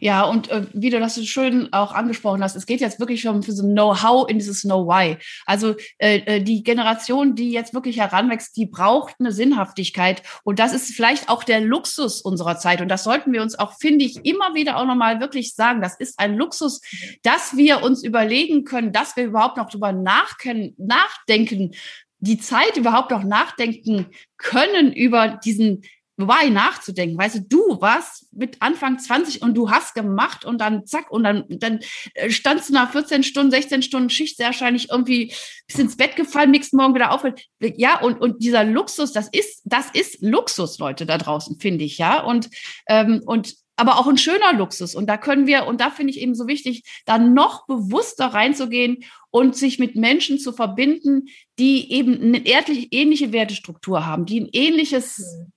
Ja, 0.00 0.24
und 0.24 0.50
äh, 0.50 0.66
wie 0.72 0.90
du 0.90 1.00
das 1.00 1.14
so 1.14 1.22
schön 1.22 1.72
auch 1.72 1.92
angesprochen 1.92 2.42
hast, 2.42 2.56
es 2.56 2.66
geht 2.66 2.80
jetzt 2.80 3.00
wirklich 3.00 3.22
schon 3.22 3.42
für 3.42 3.52
so 3.52 3.66
ein 3.66 3.72
Know-how 3.72 4.28
in 4.28 4.38
dieses 4.38 4.62
Know-why. 4.62 5.16
Also 5.46 5.74
äh, 5.98 6.18
äh, 6.18 6.42
die 6.42 6.62
Generation, 6.62 7.34
die 7.34 7.50
jetzt 7.50 7.72
wirklich 7.72 7.98
heranwächst, 7.98 8.56
die 8.56 8.66
braucht 8.66 9.14
eine 9.18 9.32
Sinnhaftigkeit. 9.32 10.22
Und 10.44 10.58
das 10.58 10.74
ist 10.74 10.94
vielleicht 10.94 11.28
auch 11.28 11.44
der 11.44 11.60
Luxus 11.60 12.20
unserer 12.20 12.58
Zeit. 12.58 12.80
Und 12.80 12.88
das 12.88 13.04
sollten 13.04 13.32
wir 13.32 13.42
uns 13.42 13.58
auch, 13.58 13.72
finde 13.78 14.04
ich, 14.04 14.24
immer 14.24 14.54
wieder 14.54 14.76
auch 14.76 14.86
nochmal 14.86 15.20
wirklich 15.20 15.54
sagen. 15.54 15.80
Das 15.80 15.98
ist 15.98 16.18
ein 16.18 16.36
Luxus, 16.36 16.80
dass 17.22 17.56
wir 17.56 17.82
uns 17.82 18.04
überlegen 18.04 18.64
können, 18.64 18.92
dass 18.92 19.16
wir 19.16 19.24
überhaupt 19.24 19.56
noch 19.56 19.70
drüber 19.70 19.92
nachdenken, 19.92 21.74
die 22.18 22.38
Zeit 22.38 22.76
überhaupt 22.76 23.10
noch 23.10 23.22
nachdenken 23.22 24.06
können 24.36 24.92
über 24.92 25.28
diesen 25.28 25.82
Why 26.16 26.50
nachzudenken. 26.50 27.18
Weißt 27.18 27.34
du, 27.36 27.40
du 27.40 27.80
warst 27.80 28.32
mit 28.32 28.62
Anfang 28.62 28.98
20 28.98 29.42
und 29.42 29.54
du 29.56 29.70
hast 29.70 29.94
gemacht 29.94 30.44
und 30.44 30.58
dann 30.60 30.86
zack 30.86 31.10
und 31.10 31.24
dann, 31.24 31.44
dann 31.48 31.80
äh, 32.14 32.30
standst 32.30 32.68
du 32.68 32.74
nach 32.74 32.92
14 32.92 33.24
Stunden, 33.24 33.50
16 33.50 33.82
Stunden 33.82 34.10
Schicht 34.10 34.36
sehr 34.36 34.46
wahrscheinlich 34.46 34.90
irgendwie 34.90 35.32
bis 35.66 35.78
ins 35.78 35.96
Bett 35.96 36.14
gefallen, 36.14 36.52
nächsten 36.52 36.76
Morgen 36.76 36.94
wieder 36.94 37.10
auf. 37.10 37.24
Ja, 37.58 38.00
und, 38.00 38.20
und 38.20 38.44
dieser 38.44 38.64
Luxus, 38.64 39.12
das 39.12 39.28
ist, 39.32 39.62
das 39.64 39.86
ist 39.92 40.22
Luxus, 40.22 40.78
Leute 40.78 41.04
da 41.04 41.18
draußen, 41.18 41.58
finde 41.58 41.84
ich, 41.84 41.98
ja. 41.98 42.22
Und, 42.22 42.48
ähm, 42.88 43.22
und 43.26 43.54
aber 43.76 43.98
auch 43.98 44.06
ein 44.06 44.18
schöner 44.18 44.52
Luxus. 44.52 44.94
Und 44.94 45.06
da 45.08 45.16
können 45.16 45.48
wir, 45.48 45.66
und 45.66 45.80
da 45.80 45.90
finde 45.90 46.12
ich 46.12 46.20
eben 46.20 46.36
so 46.36 46.46
wichtig, 46.46 46.84
da 47.06 47.18
noch 47.18 47.66
bewusster 47.66 48.26
reinzugehen 48.26 49.02
und 49.30 49.56
sich 49.56 49.80
mit 49.80 49.96
Menschen 49.96 50.38
zu 50.38 50.52
verbinden, 50.52 51.24
die 51.58 51.90
eben 51.90 52.22
eine 52.22 52.46
ähnliche 52.46 53.32
Wertestruktur 53.32 54.06
haben, 54.06 54.26
die 54.26 54.42
ein 54.42 54.48
ähnliches, 54.52 55.18
mhm 55.18 55.53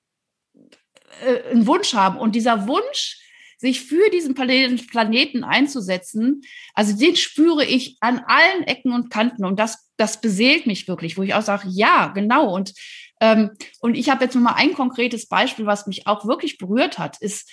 äh, 1.25 1.51
einen 1.51 1.67
Wunsch 1.67 1.93
haben. 1.93 2.17
Und 2.17 2.35
dieser 2.35 2.67
Wunsch, 2.67 3.17
sich 3.59 3.81
für 3.81 4.09
diesen 4.11 4.35
Planeten 4.35 5.43
einzusetzen, 5.43 6.41
also 6.75 6.95
den 6.95 7.15
spüre 7.15 7.65
ich 7.65 7.97
an 8.01 8.21
allen 8.27 8.63
Ecken 8.63 8.93
und 8.93 9.09
Kanten. 9.09 9.45
Und 9.45 9.59
das, 9.59 9.89
das 9.97 10.21
beseelt 10.21 10.67
mich 10.67 10.87
wirklich, 10.87 11.17
wo 11.17 11.23
ich 11.23 11.33
auch 11.33 11.41
sage, 11.41 11.67
ja, 11.69 12.07
genau. 12.07 12.53
Und, 12.53 12.73
ähm, 13.19 13.51
und 13.79 13.95
ich 13.95 14.09
habe 14.09 14.23
jetzt 14.23 14.35
noch 14.35 14.43
mal 14.43 14.53
ein 14.53 14.73
konkretes 14.73 15.27
Beispiel, 15.27 15.65
was 15.65 15.87
mich 15.87 16.05
auch 16.05 16.27
wirklich 16.27 16.59
berührt 16.59 16.99
hat, 16.99 17.17
ist, 17.19 17.49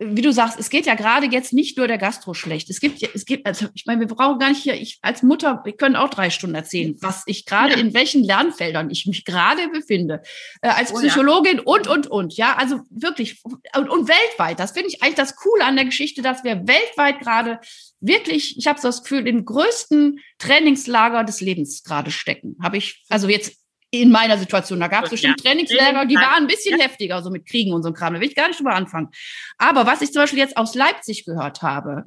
wie 0.00 0.22
du 0.22 0.32
sagst, 0.32 0.60
es 0.60 0.70
geht 0.70 0.86
ja 0.86 0.94
gerade 0.94 1.26
jetzt 1.26 1.52
nicht 1.52 1.76
nur 1.76 1.88
der 1.88 1.98
Gastro 1.98 2.32
schlecht. 2.32 2.70
Es 2.70 2.78
gibt, 2.78 3.02
es 3.02 3.24
gibt, 3.24 3.44
also 3.46 3.66
ich 3.74 3.84
meine, 3.84 4.00
wir 4.00 4.06
brauchen 4.06 4.38
gar 4.38 4.50
nicht 4.50 4.62
hier, 4.62 4.74
ich 4.74 4.98
als 5.02 5.24
Mutter, 5.24 5.60
wir 5.64 5.72
können 5.72 5.96
auch 5.96 6.08
drei 6.08 6.30
Stunden 6.30 6.54
erzählen, 6.54 6.94
was 7.00 7.24
ich 7.26 7.46
gerade, 7.46 7.72
ja. 7.72 7.78
in 7.78 7.94
welchen 7.94 8.22
Lernfeldern 8.22 8.90
ich 8.90 9.06
mich 9.06 9.24
gerade 9.24 9.68
befinde, 9.68 10.22
äh, 10.62 10.68
als 10.68 10.92
oh, 10.92 10.98
Psychologin 10.98 11.56
ja. 11.56 11.62
und, 11.64 11.88
und, 11.88 12.06
und, 12.06 12.36
ja, 12.36 12.54
also 12.56 12.80
wirklich, 12.90 13.42
und, 13.42 13.88
und 13.88 14.08
weltweit. 14.08 14.60
Das 14.60 14.70
finde 14.70 14.88
ich 14.88 15.02
eigentlich 15.02 15.16
das 15.16 15.34
Coole 15.34 15.64
an 15.64 15.74
der 15.74 15.84
Geschichte, 15.84 16.22
dass 16.22 16.44
wir 16.44 16.68
weltweit 16.68 17.18
gerade 17.18 17.58
wirklich, 18.00 18.56
ich 18.56 18.68
habe 18.68 18.80
so 18.80 18.86
das 18.88 19.02
Gefühl, 19.02 19.26
im 19.26 19.44
größten 19.44 20.20
Trainingslager 20.38 21.24
des 21.24 21.40
Lebens 21.40 21.82
gerade 21.82 22.12
stecken. 22.12 22.56
Habe 22.62 22.76
ich, 22.76 23.04
also 23.08 23.28
jetzt 23.28 23.57
in 23.90 24.10
meiner 24.10 24.36
Situation. 24.38 24.80
Da 24.80 24.88
gab 24.88 25.04
es 25.04 25.10
bestimmt 25.10 25.40
ja. 25.42 25.50
Trainingslager, 25.50 26.06
die 26.06 26.16
waren 26.16 26.44
ein 26.44 26.46
bisschen 26.46 26.78
ja. 26.78 26.84
heftiger, 26.84 27.22
so 27.22 27.30
mit 27.30 27.46
Kriegen 27.46 27.72
und 27.72 27.82
so 27.82 27.92
Kram. 27.92 28.14
Da 28.14 28.20
will 28.20 28.28
ich 28.28 28.34
gar 28.34 28.48
nicht 28.48 28.60
drüber 28.60 28.74
anfangen. 28.74 29.08
Aber 29.56 29.86
was 29.86 30.02
ich 30.02 30.12
zum 30.12 30.22
Beispiel 30.22 30.38
jetzt 30.38 30.56
aus 30.56 30.74
Leipzig 30.74 31.24
gehört 31.24 31.62
habe, 31.62 32.04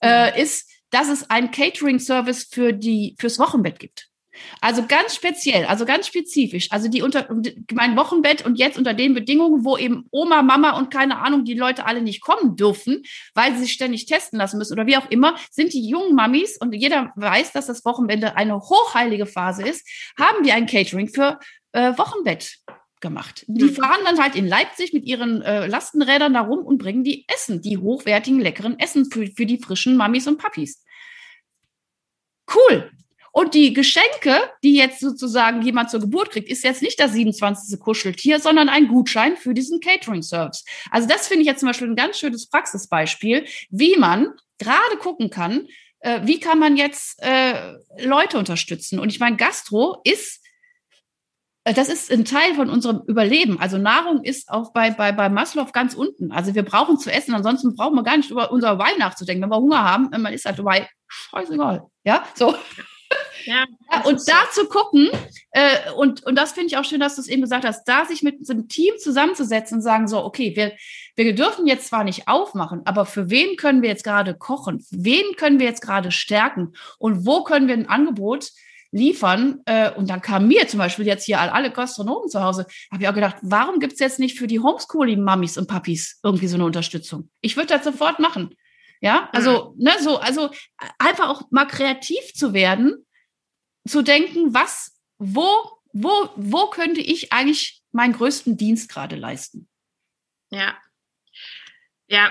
äh, 0.00 0.30
mhm. 0.30 0.42
ist, 0.42 0.70
dass 0.90 1.08
es 1.08 1.28
einen 1.30 1.50
Catering-Service 1.50 2.48
für 2.50 2.72
die, 2.72 3.16
fürs 3.18 3.38
Wochenbett 3.38 3.78
gibt. 3.78 4.09
Also 4.60 4.86
ganz 4.86 5.14
speziell, 5.14 5.64
also 5.64 5.84
ganz 5.84 6.06
spezifisch. 6.06 6.70
Also 6.70 6.88
die 6.88 7.02
unter 7.02 7.28
mein 7.72 7.96
Wochenbett 7.96 8.44
und 8.44 8.58
jetzt 8.58 8.78
unter 8.78 8.94
den 8.94 9.14
Bedingungen, 9.14 9.64
wo 9.64 9.76
eben 9.76 10.06
Oma, 10.10 10.42
Mama 10.42 10.76
und 10.78 10.90
keine 10.90 11.18
Ahnung, 11.18 11.44
die 11.44 11.54
Leute 11.54 11.86
alle 11.86 12.02
nicht 12.02 12.20
kommen 12.20 12.56
dürfen, 12.56 13.02
weil 13.34 13.54
sie 13.54 13.62
sich 13.62 13.72
ständig 13.72 14.06
testen 14.06 14.38
lassen 14.38 14.58
müssen 14.58 14.74
oder 14.74 14.86
wie 14.86 14.96
auch 14.96 15.10
immer, 15.10 15.36
sind 15.50 15.72
die 15.72 15.88
jungen 15.88 16.14
Mamis 16.14 16.56
und 16.58 16.74
jeder 16.74 17.12
weiß, 17.16 17.52
dass 17.52 17.66
das 17.66 17.84
Wochenbett 17.84 18.24
eine 18.24 18.58
hochheilige 18.58 19.26
Phase 19.26 19.66
ist, 19.66 19.86
haben 20.18 20.42
die 20.44 20.52
ein 20.52 20.66
Catering 20.66 21.08
für 21.08 21.38
äh, 21.72 21.96
Wochenbett 21.96 22.58
gemacht. 23.00 23.44
Die 23.48 23.64
mhm. 23.64 23.74
fahren 23.74 24.00
dann 24.04 24.18
halt 24.18 24.36
in 24.36 24.46
Leipzig 24.46 24.92
mit 24.92 25.04
ihren 25.04 25.42
äh, 25.42 25.66
Lastenrädern 25.66 26.34
da 26.34 26.42
rum 26.42 26.60
und 26.60 26.78
bringen 26.78 27.02
die 27.02 27.24
Essen, 27.28 27.62
die 27.62 27.78
hochwertigen, 27.78 28.40
leckeren 28.40 28.78
Essen 28.78 29.10
für, 29.10 29.26
für 29.26 29.46
die 29.46 29.58
frischen 29.58 29.96
Mamis 29.96 30.26
und 30.26 30.38
Papis. 30.38 30.84
Cool. 32.52 32.90
Und 33.32 33.54
die 33.54 33.72
Geschenke, 33.72 34.38
die 34.62 34.74
jetzt 34.74 35.00
sozusagen 35.00 35.62
jemand 35.62 35.90
zur 35.90 36.00
Geburt 36.00 36.30
kriegt, 36.30 36.48
ist 36.48 36.64
jetzt 36.64 36.82
nicht 36.82 36.98
das 36.98 37.12
27. 37.12 37.78
Kuscheltier, 37.78 38.40
sondern 38.40 38.68
ein 38.68 38.88
Gutschein 38.88 39.36
für 39.36 39.54
diesen 39.54 39.80
Catering-Service. 39.80 40.64
Also 40.90 41.08
das 41.08 41.28
finde 41.28 41.42
ich 41.42 41.46
jetzt 41.46 41.60
zum 41.60 41.68
Beispiel 41.68 41.88
ein 41.88 41.96
ganz 41.96 42.18
schönes 42.18 42.48
Praxisbeispiel, 42.48 43.44
wie 43.70 43.96
man 43.96 44.28
gerade 44.58 44.96
gucken 44.98 45.30
kann, 45.30 45.66
äh, 46.00 46.20
wie 46.24 46.40
kann 46.40 46.58
man 46.58 46.76
jetzt 46.76 47.22
äh, 47.22 47.74
Leute 47.98 48.38
unterstützen. 48.38 48.98
Und 48.98 49.10
ich 49.10 49.20
meine, 49.20 49.36
Gastro 49.36 50.00
ist 50.04 50.40
äh, 51.64 51.74
das 51.74 51.88
ist 51.88 52.10
ein 52.10 52.24
Teil 52.24 52.54
von 52.54 52.70
unserem 52.70 53.02
Überleben. 53.06 53.58
Also 53.60 53.78
Nahrung 53.78 54.22
ist 54.24 54.50
auch 54.50 54.72
bei, 54.72 54.90
bei, 54.90 55.12
bei 55.12 55.28
Maslow 55.28 55.66
ganz 55.72 55.94
unten. 55.94 56.32
Also 56.32 56.54
wir 56.54 56.62
brauchen 56.62 56.98
zu 56.98 57.12
essen, 57.12 57.34
ansonsten 57.34 57.74
brauchen 57.76 57.94
wir 57.94 58.02
gar 58.02 58.16
nicht 58.16 58.30
über 58.30 58.50
unser 58.50 58.78
Wein 58.78 58.98
nachzudenken. 58.98 59.42
Wenn 59.42 59.50
wir 59.50 59.58
Hunger 59.58 59.84
haben, 59.84 60.10
man 60.22 60.32
ist 60.32 60.44
halt 60.44 60.58
dabei, 60.58 60.88
scheißegal. 61.08 61.82
Ja, 62.04 62.24
so. 62.34 62.54
Ja, 63.44 63.64
und 64.04 64.20
da 64.28 64.50
zu 64.52 64.66
gucken, 64.66 65.10
äh, 65.52 65.92
und, 65.96 66.24
und 66.24 66.36
das 66.36 66.52
finde 66.52 66.68
ich 66.68 66.76
auch 66.76 66.84
schön, 66.84 67.00
dass 67.00 67.16
du 67.16 67.20
es 67.20 67.28
eben 67.28 67.42
gesagt 67.42 67.64
hast, 67.64 67.84
da 67.84 68.04
sich 68.04 68.22
mit 68.22 68.46
so 68.46 68.52
einem 68.52 68.68
Team 68.68 68.94
zusammenzusetzen 68.98 69.78
und 69.78 69.82
sagen, 69.82 70.08
so, 70.08 70.24
okay, 70.24 70.54
wir, 70.54 70.72
wir 71.16 71.34
dürfen 71.34 71.66
jetzt 71.66 71.88
zwar 71.88 72.04
nicht 72.04 72.28
aufmachen, 72.28 72.82
aber 72.84 73.06
für 73.06 73.30
wen 73.30 73.56
können 73.56 73.82
wir 73.82 73.88
jetzt 73.88 74.04
gerade 74.04 74.34
kochen? 74.34 74.84
Wen 74.90 75.36
können 75.36 75.58
wir 75.58 75.66
jetzt 75.66 75.82
gerade 75.82 76.10
stärken? 76.10 76.74
Und 76.98 77.26
wo 77.26 77.42
können 77.44 77.68
wir 77.68 77.74
ein 77.74 77.88
Angebot 77.88 78.50
liefern? 78.92 79.60
Äh, 79.64 79.92
und 79.92 80.10
dann 80.10 80.22
kam 80.22 80.48
mir 80.48 80.68
zum 80.68 80.78
Beispiel 80.78 81.06
jetzt 81.06 81.24
hier 81.24 81.40
alle 81.40 81.70
Gastronomen 81.70 82.28
zu 82.28 82.42
Hause, 82.42 82.66
habe 82.92 83.02
ich 83.02 83.08
auch 83.08 83.14
gedacht, 83.14 83.36
warum 83.42 83.80
gibt 83.80 83.94
es 83.94 83.98
jetzt 84.00 84.18
nicht 84.18 84.38
für 84.38 84.46
die 84.46 84.60
Homeschooling-Mammis 84.60 85.58
und 85.58 85.66
Papis 85.66 86.20
irgendwie 86.22 86.48
so 86.48 86.56
eine 86.56 86.64
Unterstützung? 86.64 87.30
Ich 87.40 87.56
würde 87.56 87.74
das 87.74 87.84
sofort 87.84 88.18
machen. 88.18 88.54
Ja, 89.00 89.30
also, 89.32 89.74
mhm. 89.76 89.84
ne, 89.84 89.92
so, 90.00 90.18
also 90.18 90.50
einfach 90.98 91.30
auch 91.30 91.50
mal 91.50 91.64
kreativ 91.64 92.34
zu 92.34 92.52
werden 92.52 93.06
zu 93.86 94.02
denken, 94.02 94.54
was, 94.54 94.96
wo, 95.18 95.46
wo, 95.92 96.30
wo 96.36 96.66
könnte 96.70 97.00
ich 97.00 97.32
eigentlich 97.32 97.82
meinen 97.92 98.12
größten 98.12 98.56
Dienst 98.56 98.90
gerade 98.90 99.16
leisten? 99.16 99.68
Ja. 100.50 100.76
Ja. 102.08 102.30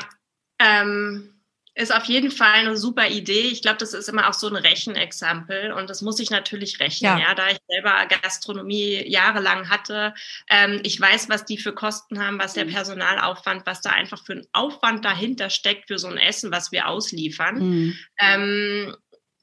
Ähm, 0.59 1.39
ist 1.79 1.95
auf 1.95 2.03
jeden 2.05 2.29
Fall 2.29 2.55
eine 2.55 2.75
super 2.75 3.07
Idee. 3.07 3.43
Ich 3.43 3.61
glaube, 3.61 3.77
das 3.77 3.93
ist 3.93 4.09
immer 4.09 4.27
auch 4.27 4.33
so 4.33 4.47
ein 4.47 4.57
Rechenexempel 4.57 5.71
und 5.71 5.89
das 5.89 6.01
muss 6.01 6.19
ich 6.19 6.29
natürlich 6.29 6.81
rechnen, 6.81 7.17
ja. 7.17 7.29
ja 7.29 7.35
da 7.35 7.47
ich 7.49 7.57
selber 7.69 8.05
Gastronomie 8.21 9.01
jahrelang 9.07 9.69
hatte. 9.69 10.13
Ähm, 10.49 10.81
ich 10.83 10.99
weiß, 10.99 11.29
was 11.29 11.45
die 11.45 11.57
für 11.57 11.73
Kosten 11.73 12.19
haben, 12.19 12.37
was 12.37 12.53
der 12.53 12.65
mhm. 12.65 12.71
Personalaufwand, 12.71 13.65
was 13.65 13.79
da 13.79 13.91
einfach 13.91 14.25
für 14.25 14.33
ein 14.33 14.47
Aufwand 14.51 15.05
dahinter 15.05 15.49
steckt 15.49 15.87
für 15.87 15.97
so 15.97 16.09
ein 16.09 16.17
Essen, 16.17 16.51
was 16.51 16.73
wir 16.73 16.89
ausliefern. 16.89 17.59
Mhm. 17.59 17.97
Ähm, 18.19 18.95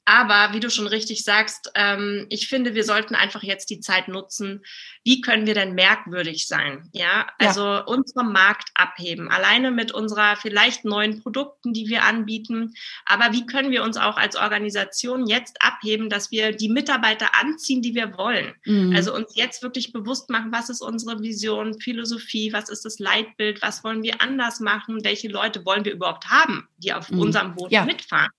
aber 0.09 0.55
wie 0.55 0.61
du 0.61 0.71
schon 0.71 0.87
richtig 0.87 1.25
sagst, 1.25 1.73
ähm, 1.75 2.27
ich 2.31 2.49
finde, 2.49 2.77
wir 2.77 2.85
sollten 2.85 3.17
einfach 3.17 3.43
jetzt 3.43 3.71
die 3.71 3.81
Zeit 3.81 4.07
nutzen. 4.07 4.65
Wie 5.03 5.21
können 5.21 5.49
wir 5.49 5.55
denn 5.55 5.75
merkwürdig 5.75 6.47
sein? 6.47 6.89
Ja, 6.93 7.27
also 7.39 7.65
ja. 7.65 7.81
unseren 7.81 8.33
Markt 8.33 8.71
abheben, 8.75 9.29
alleine 9.29 9.73
mit 9.73 9.91
unserer 9.91 10.37
vielleicht 10.37 10.85
neuen 10.85 11.23
Produkten, 11.23 11.73
die 11.73 11.89
wir 11.89 12.05
anbieten. 12.05 12.75
Aber 13.05 13.33
wie 13.33 13.47
können 13.47 13.73
wir 13.73 13.83
uns 13.83 13.97
auch 13.97 14.17
als 14.17 14.37
Organisation 14.37 15.27
jetzt 15.27 15.61
abheben, 15.61 16.09
dass 16.09 16.31
wir 16.31 16.53
die 16.53 16.69
Mitarbeiter 16.69 17.31
anziehen, 17.41 17.83
die 17.83 17.97
wir 17.97 18.17
wollen? 18.17 18.55
Mhm. 18.65 18.95
Also 18.95 19.13
uns 19.13 19.35
jetzt 19.35 19.65
wirklich 19.65 19.93
bewusst 19.93 20.31
machen, 20.31 20.53
was 20.53 20.71
ist 20.71 20.83
unsere 20.83 21.21
Vision, 21.21 21.81
Philosophie, 21.81 22.53
was 22.53 22.69
ist 22.69 22.85
das 22.85 23.01
Leitbild, 23.01 23.61
was 23.61 23.83
wollen 23.83 24.05
wir 24.05 24.23
anders 24.23 24.61
machen, 24.61 25.03
welche 25.03 25.27
Leute 25.27 25.65
wollen 25.65 25.85
wir 25.85 25.93
überhaupt 25.93 26.29
haben, 26.29 26.69
die 26.79 26.93
auf 26.93 27.11
mhm. 27.11 27.19
unserem 27.19 27.57
Boot 27.57 27.73
ja. 27.73 27.85
mitfahren? 27.85 28.31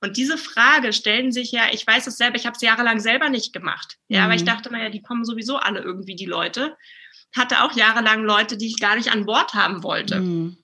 Und 0.00 0.16
diese 0.16 0.38
Frage 0.38 0.92
stellen 0.92 1.30
sich 1.30 1.52
ja, 1.52 1.64
ich 1.72 1.86
weiß 1.86 2.06
es 2.06 2.16
selber, 2.16 2.36
ich 2.36 2.46
habe 2.46 2.56
es 2.56 2.62
jahrelang 2.62 3.00
selber 3.00 3.28
nicht 3.28 3.52
gemacht. 3.52 3.98
Ja, 4.08 4.20
mhm. 4.20 4.24
aber 4.24 4.34
ich 4.34 4.44
dachte, 4.44 4.72
naja, 4.72 4.88
die 4.88 5.02
kommen 5.02 5.24
sowieso 5.24 5.56
alle 5.56 5.80
irgendwie, 5.80 6.16
die 6.16 6.26
Leute. 6.26 6.76
Hatte 7.36 7.62
auch 7.62 7.76
jahrelang 7.76 8.24
Leute, 8.24 8.56
die 8.56 8.66
ich 8.66 8.80
gar 8.80 8.96
nicht 8.96 9.12
an 9.12 9.26
Bord 9.26 9.54
haben 9.54 9.82
wollte. 9.82 10.20
Mhm. 10.20 10.56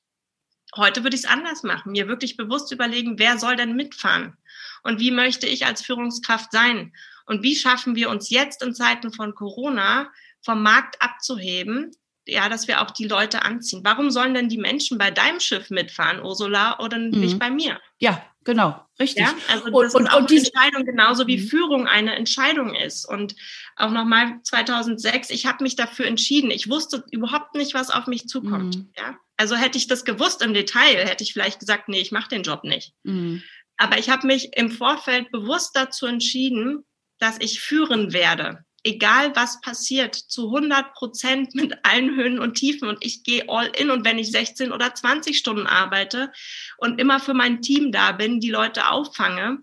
Heute 0.75 1.03
würde 1.03 1.17
ich 1.17 1.25
es 1.25 1.31
anders 1.31 1.63
machen, 1.63 1.93
mir 1.93 2.09
wirklich 2.09 2.37
bewusst 2.37 2.73
überlegen, 2.73 3.19
wer 3.19 3.39
soll 3.39 3.57
denn 3.57 3.77
mitfahren? 3.77 4.37
Und 4.83 5.01
wie 5.01 5.11
möchte 5.11 5.47
ich 5.47 5.65
als 5.65 5.83
Führungskraft 5.83 6.53
sein? 6.53 6.93
Und 7.25 7.43
wie 7.43 7.57
schaffen 7.57 7.95
wir 7.95 8.11
uns 8.11 8.31
jetzt 8.31 8.63
in 8.63 8.75
Zeiten 8.75 9.13
von 9.13 9.35
Corona 9.35 10.11
vom 10.43 10.63
Markt 10.63 11.01
abzuheben, 11.01 11.93
ja, 12.27 12.49
dass 12.49 12.69
wir 12.69 12.81
auch 12.81 12.91
die 12.91 13.07
Leute 13.07 13.43
anziehen. 13.43 13.83
Warum 13.85 14.11
sollen 14.11 14.35
denn 14.35 14.49
die 14.49 14.59
Menschen 14.59 14.99
bei 14.99 15.11
deinem 15.11 15.41
Schiff 15.41 15.71
mitfahren, 15.71 16.23
Ursula, 16.23 16.79
oder 16.81 16.99
mhm. 16.99 17.11
nicht 17.11 17.39
bei 17.39 17.51
mir? 17.51 17.81
Ja, 17.99 18.23
genau, 18.47 18.81
richtig. 18.99 19.27
Ja, 19.27 19.35
also 19.49 19.67
das 19.67 19.95
und, 19.95 20.05
ist 20.07 20.11
auch 20.11 20.19
und 20.21 20.31
die 20.31 20.39
Entscheidung 20.39 20.87
genauso 20.87 21.27
wie 21.27 21.37
mhm. 21.37 21.49
Führung 21.49 21.87
eine 21.87 22.15
Entscheidung 22.15 22.75
ist. 22.75 23.05
Und 23.05 23.37
auch 23.77 23.91
nochmal 23.91 24.41
2006, 24.43 25.29
ich 25.31 25.45
habe 25.45 25.63
mich 25.63 25.77
dafür 25.77 26.07
entschieden. 26.07 26.51
Ich 26.51 26.71
wusste 26.71 27.05
überhaupt 27.11 27.55
nicht, 27.55 27.75
was 27.75 27.91
auf 27.91 28.07
mich 28.07 28.29
zukommt. 28.29 28.77
Mhm. 28.77 28.93
Ja, 28.97 29.19
also 29.37 29.57
hätte 29.57 29.77
ich 29.77 29.87
das 29.87 30.05
gewusst 30.05 30.41
im 30.43 30.55
Detail, 30.55 31.07
hätte 31.07 31.23
ich 31.25 31.35
vielleicht 31.35 31.61
gesagt, 31.61 31.89
nee, 31.89 32.01
ich 32.01 32.13
mache 32.13 32.31
den 32.31 32.43
Job 32.43 32.65
nicht. 32.65 32.95
Mhm. 33.03 33.43
Aber 33.77 33.99
ich 33.99 34.09
habe 34.09 34.27
mich 34.27 34.57
im 34.57 34.71
Vorfeld 34.71 35.31
bewusst 35.31 35.77
dazu 35.77 36.07
entschieden, 36.07 36.87
dass 37.19 37.39
ich 37.41 37.61
führen 37.61 38.15
werde 38.15 38.65
egal 38.87 39.35
was 39.35 39.61
passiert, 39.61 40.15
zu 40.15 40.47
100 40.47 40.95
Prozent 40.95 41.55
mit 41.55 41.75
allen 41.83 42.15
Höhen 42.15 42.39
und 42.39 42.55
Tiefen 42.55 42.89
und 42.89 43.05
ich 43.05 43.25
gehe 43.25 43.45
all 43.49 43.67
in 43.67 43.91
und 43.91 44.05
wenn 44.05 44.19
ich 44.19 44.31
16 44.31 44.73
oder 44.73 44.95
20 44.95 45.37
Stunden 45.37 45.67
arbeite 45.67 46.33
und 46.79 47.01
immer 47.01 47.19
für 47.19 47.35
mein 47.35 47.61
Team 47.63 47.91
da 47.91 48.13
bin, 48.13 48.41
die 48.41 48.51
Leute 48.51 48.89
auffange, 48.89 49.59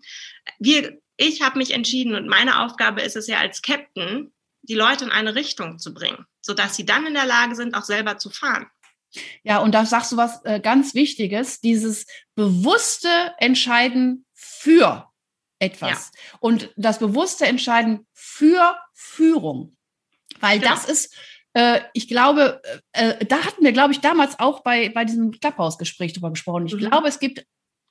wir, 0.59 0.99
ich 1.15 1.41
habe 1.41 1.57
mich 1.57 1.71
entschieden 1.71 2.15
und 2.15 2.27
meine 2.27 2.61
Aufgabe 2.61 3.01
ist 3.01 3.15
es 3.15 3.27
ja 3.27 3.39
als 3.39 3.61
Captain, 3.61 4.33
die 4.61 4.75
Leute 4.75 5.05
in 5.05 5.11
eine 5.11 5.35
Richtung 5.35 5.79
zu 5.79 5.93
bringen, 5.93 6.25
sodass 6.41 6.75
sie 6.75 6.85
dann 6.85 7.05
in 7.07 7.13
der 7.13 7.25
Lage 7.25 7.55
sind, 7.55 7.75
auch 7.75 7.83
selber 7.83 8.17
zu 8.17 8.29
fahren. 8.29 8.67
Ja, 9.43 9.59
und 9.59 9.73
da 9.73 9.85
sagst 9.85 10.11
du 10.11 10.17
was 10.17 10.43
äh, 10.43 10.59
ganz 10.59 10.95
Wichtiges, 10.95 11.61
dieses 11.61 12.07
bewusste 12.35 13.33
Entscheiden 13.37 14.25
für 14.33 15.12
etwas 15.63 16.11
ja. 16.13 16.37
und 16.39 16.69
das 16.75 16.99
bewusste 16.99 17.45
Entscheiden 17.45 18.05
für 18.13 18.75
Führung. 18.93 19.75
Weil 20.39 20.59
genau. 20.59 20.71
das 20.71 20.85
ist, 20.85 21.15
äh, 21.53 21.79
ich 21.93 22.07
glaube, 22.07 22.61
äh, 22.91 23.09
äh, 23.09 23.25
da 23.25 23.45
hatten 23.45 23.63
wir, 23.63 23.71
glaube 23.71 23.93
ich, 23.93 23.99
damals 23.99 24.39
auch 24.39 24.61
bei, 24.61 24.89
bei 24.89 25.05
diesem 25.05 25.31
Klapphausgespräch 25.31 26.13
drüber 26.13 26.31
gesprochen. 26.31 26.65
Ich 26.65 26.73
mhm. 26.73 26.79
glaube, 26.79 27.07
es 27.07 27.19
gibt 27.19 27.45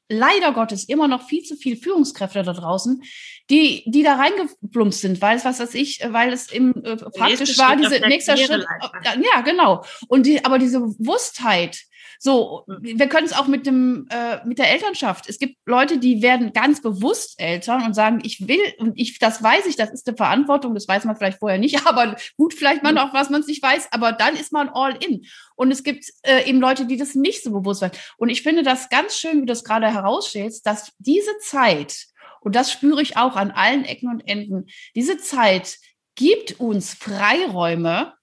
leider 0.08 0.52
Gottes 0.52 0.84
immer 0.84 1.08
noch 1.08 1.26
viel 1.26 1.42
zu 1.42 1.56
viele 1.56 1.76
Führungskräfte 1.76 2.42
da 2.42 2.52
draußen, 2.52 3.02
die, 3.50 3.84
die 3.86 4.02
da 4.02 4.16
reingeplumpst 4.16 5.00
sind, 5.00 5.22
weil 5.22 5.36
es, 5.36 5.44
was 5.44 5.60
weiß 5.60 5.74
ich, 5.74 6.00
weil 6.08 6.32
es 6.32 6.50
im 6.50 6.74
äh, 6.84 6.96
praktisch 6.96 7.56
war, 7.58 7.76
diese 7.76 8.00
nächster 8.00 8.36
Schritt. 8.36 8.66
Ja, 9.04 9.40
genau. 9.40 9.84
Und 10.08 10.26
die, 10.26 10.44
aber 10.44 10.58
diese 10.58 10.80
Bewusstheit, 10.80 11.82
so, 12.24 12.62
wir 12.68 13.08
können 13.08 13.26
es 13.26 13.32
auch 13.32 13.48
mit 13.48 13.66
dem 13.66 14.06
äh, 14.08 14.46
mit 14.46 14.60
der 14.60 14.70
Elternschaft. 14.70 15.28
Es 15.28 15.40
gibt 15.40 15.56
Leute, 15.66 15.98
die 15.98 16.22
werden 16.22 16.52
ganz 16.52 16.80
bewusst 16.80 17.40
Eltern 17.40 17.84
und 17.84 17.94
sagen, 17.94 18.20
ich 18.22 18.46
will 18.46 18.60
und 18.78 18.92
ich, 18.94 19.18
das 19.18 19.42
weiß 19.42 19.66
ich, 19.66 19.74
das 19.74 19.90
ist 19.90 20.06
eine 20.06 20.16
Verantwortung. 20.16 20.72
Das 20.72 20.86
weiß 20.86 21.04
man 21.04 21.16
vielleicht 21.16 21.40
vorher 21.40 21.58
nicht, 21.58 21.84
aber 21.86 22.14
gut, 22.36 22.54
vielleicht 22.54 22.84
man 22.84 22.94
mhm. 22.94 23.00
auch 23.00 23.12
was 23.12 23.28
man 23.28 23.40
es 23.40 23.48
nicht 23.48 23.60
weiß. 23.60 23.88
Aber 23.90 24.12
dann 24.12 24.36
ist 24.36 24.52
man 24.52 24.68
all 24.68 24.96
in. 25.04 25.26
Und 25.56 25.72
es 25.72 25.82
gibt 25.82 26.04
äh, 26.22 26.48
eben 26.48 26.60
Leute, 26.60 26.86
die 26.86 26.96
das 26.96 27.16
nicht 27.16 27.42
so 27.42 27.50
bewusst 27.50 27.82
werden. 27.82 27.98
Und 28.18 28.28
ich 28.28 28.42
finde 28.42 28.62
das 28.62 28.88
ganz 28.88 29.16
schön, 29.16 29.38
wie 29.38 29.40
du 29.40 29.46
das 29.46 29.64
gerade 29.64 29.92
herausstellst, 29.92 30.64
dass 30.64 30.92
diese 31.00 31.36
Zeit 31.40 32.06
und 32.40 32.56
das 32.56 32.72
spüre 32.72 33.02
ich 33.02 33.16
auch 33.16 33.36
an 33.36 33.52
allen 33.52 33.84
Ecken 33.84 34.08
und 34.08 34.20
Enden. 34.20 34.66
Diese 34.94 35.16
Zeit 35.16 35.78
gibt 36.16 36.60
uns 36.60 36.94
Freiräume, 36.94 38.14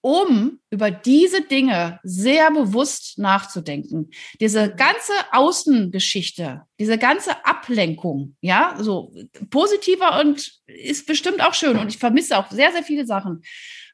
um 0.00 0.60
über 0.70 0.90
diese 0.90 1.42
Dinge 1.42 1.98
sehr 2.02 2.50
bewusst 2.50 3.18
nachzudenken. 3.18 4.10
Diese 4.40 4.74
ganze 4.74 5.12
Außengeschichte, 5.32 6.62
diese 6.78 6.98
ganze 6.98 7.44
Ablenkung, 7.44 8.36
ja, 8.40 8.76
so 8.78 9.12
positiver 9.50 10.20
und 10.20 10.52
ist 10.66 11.06
bestimmt 11.06 11.42
auch 11.42 11.54
schön 11.54 11.76
und 11.78 11.88
ich 11.88 11.98
vermisse 11.98 12.38
auch 12.38 12.50
sehr, 12.50 12.72
sehr 12.72 12.82
viele 12.82 13.06
Sachen. 13.06 13.42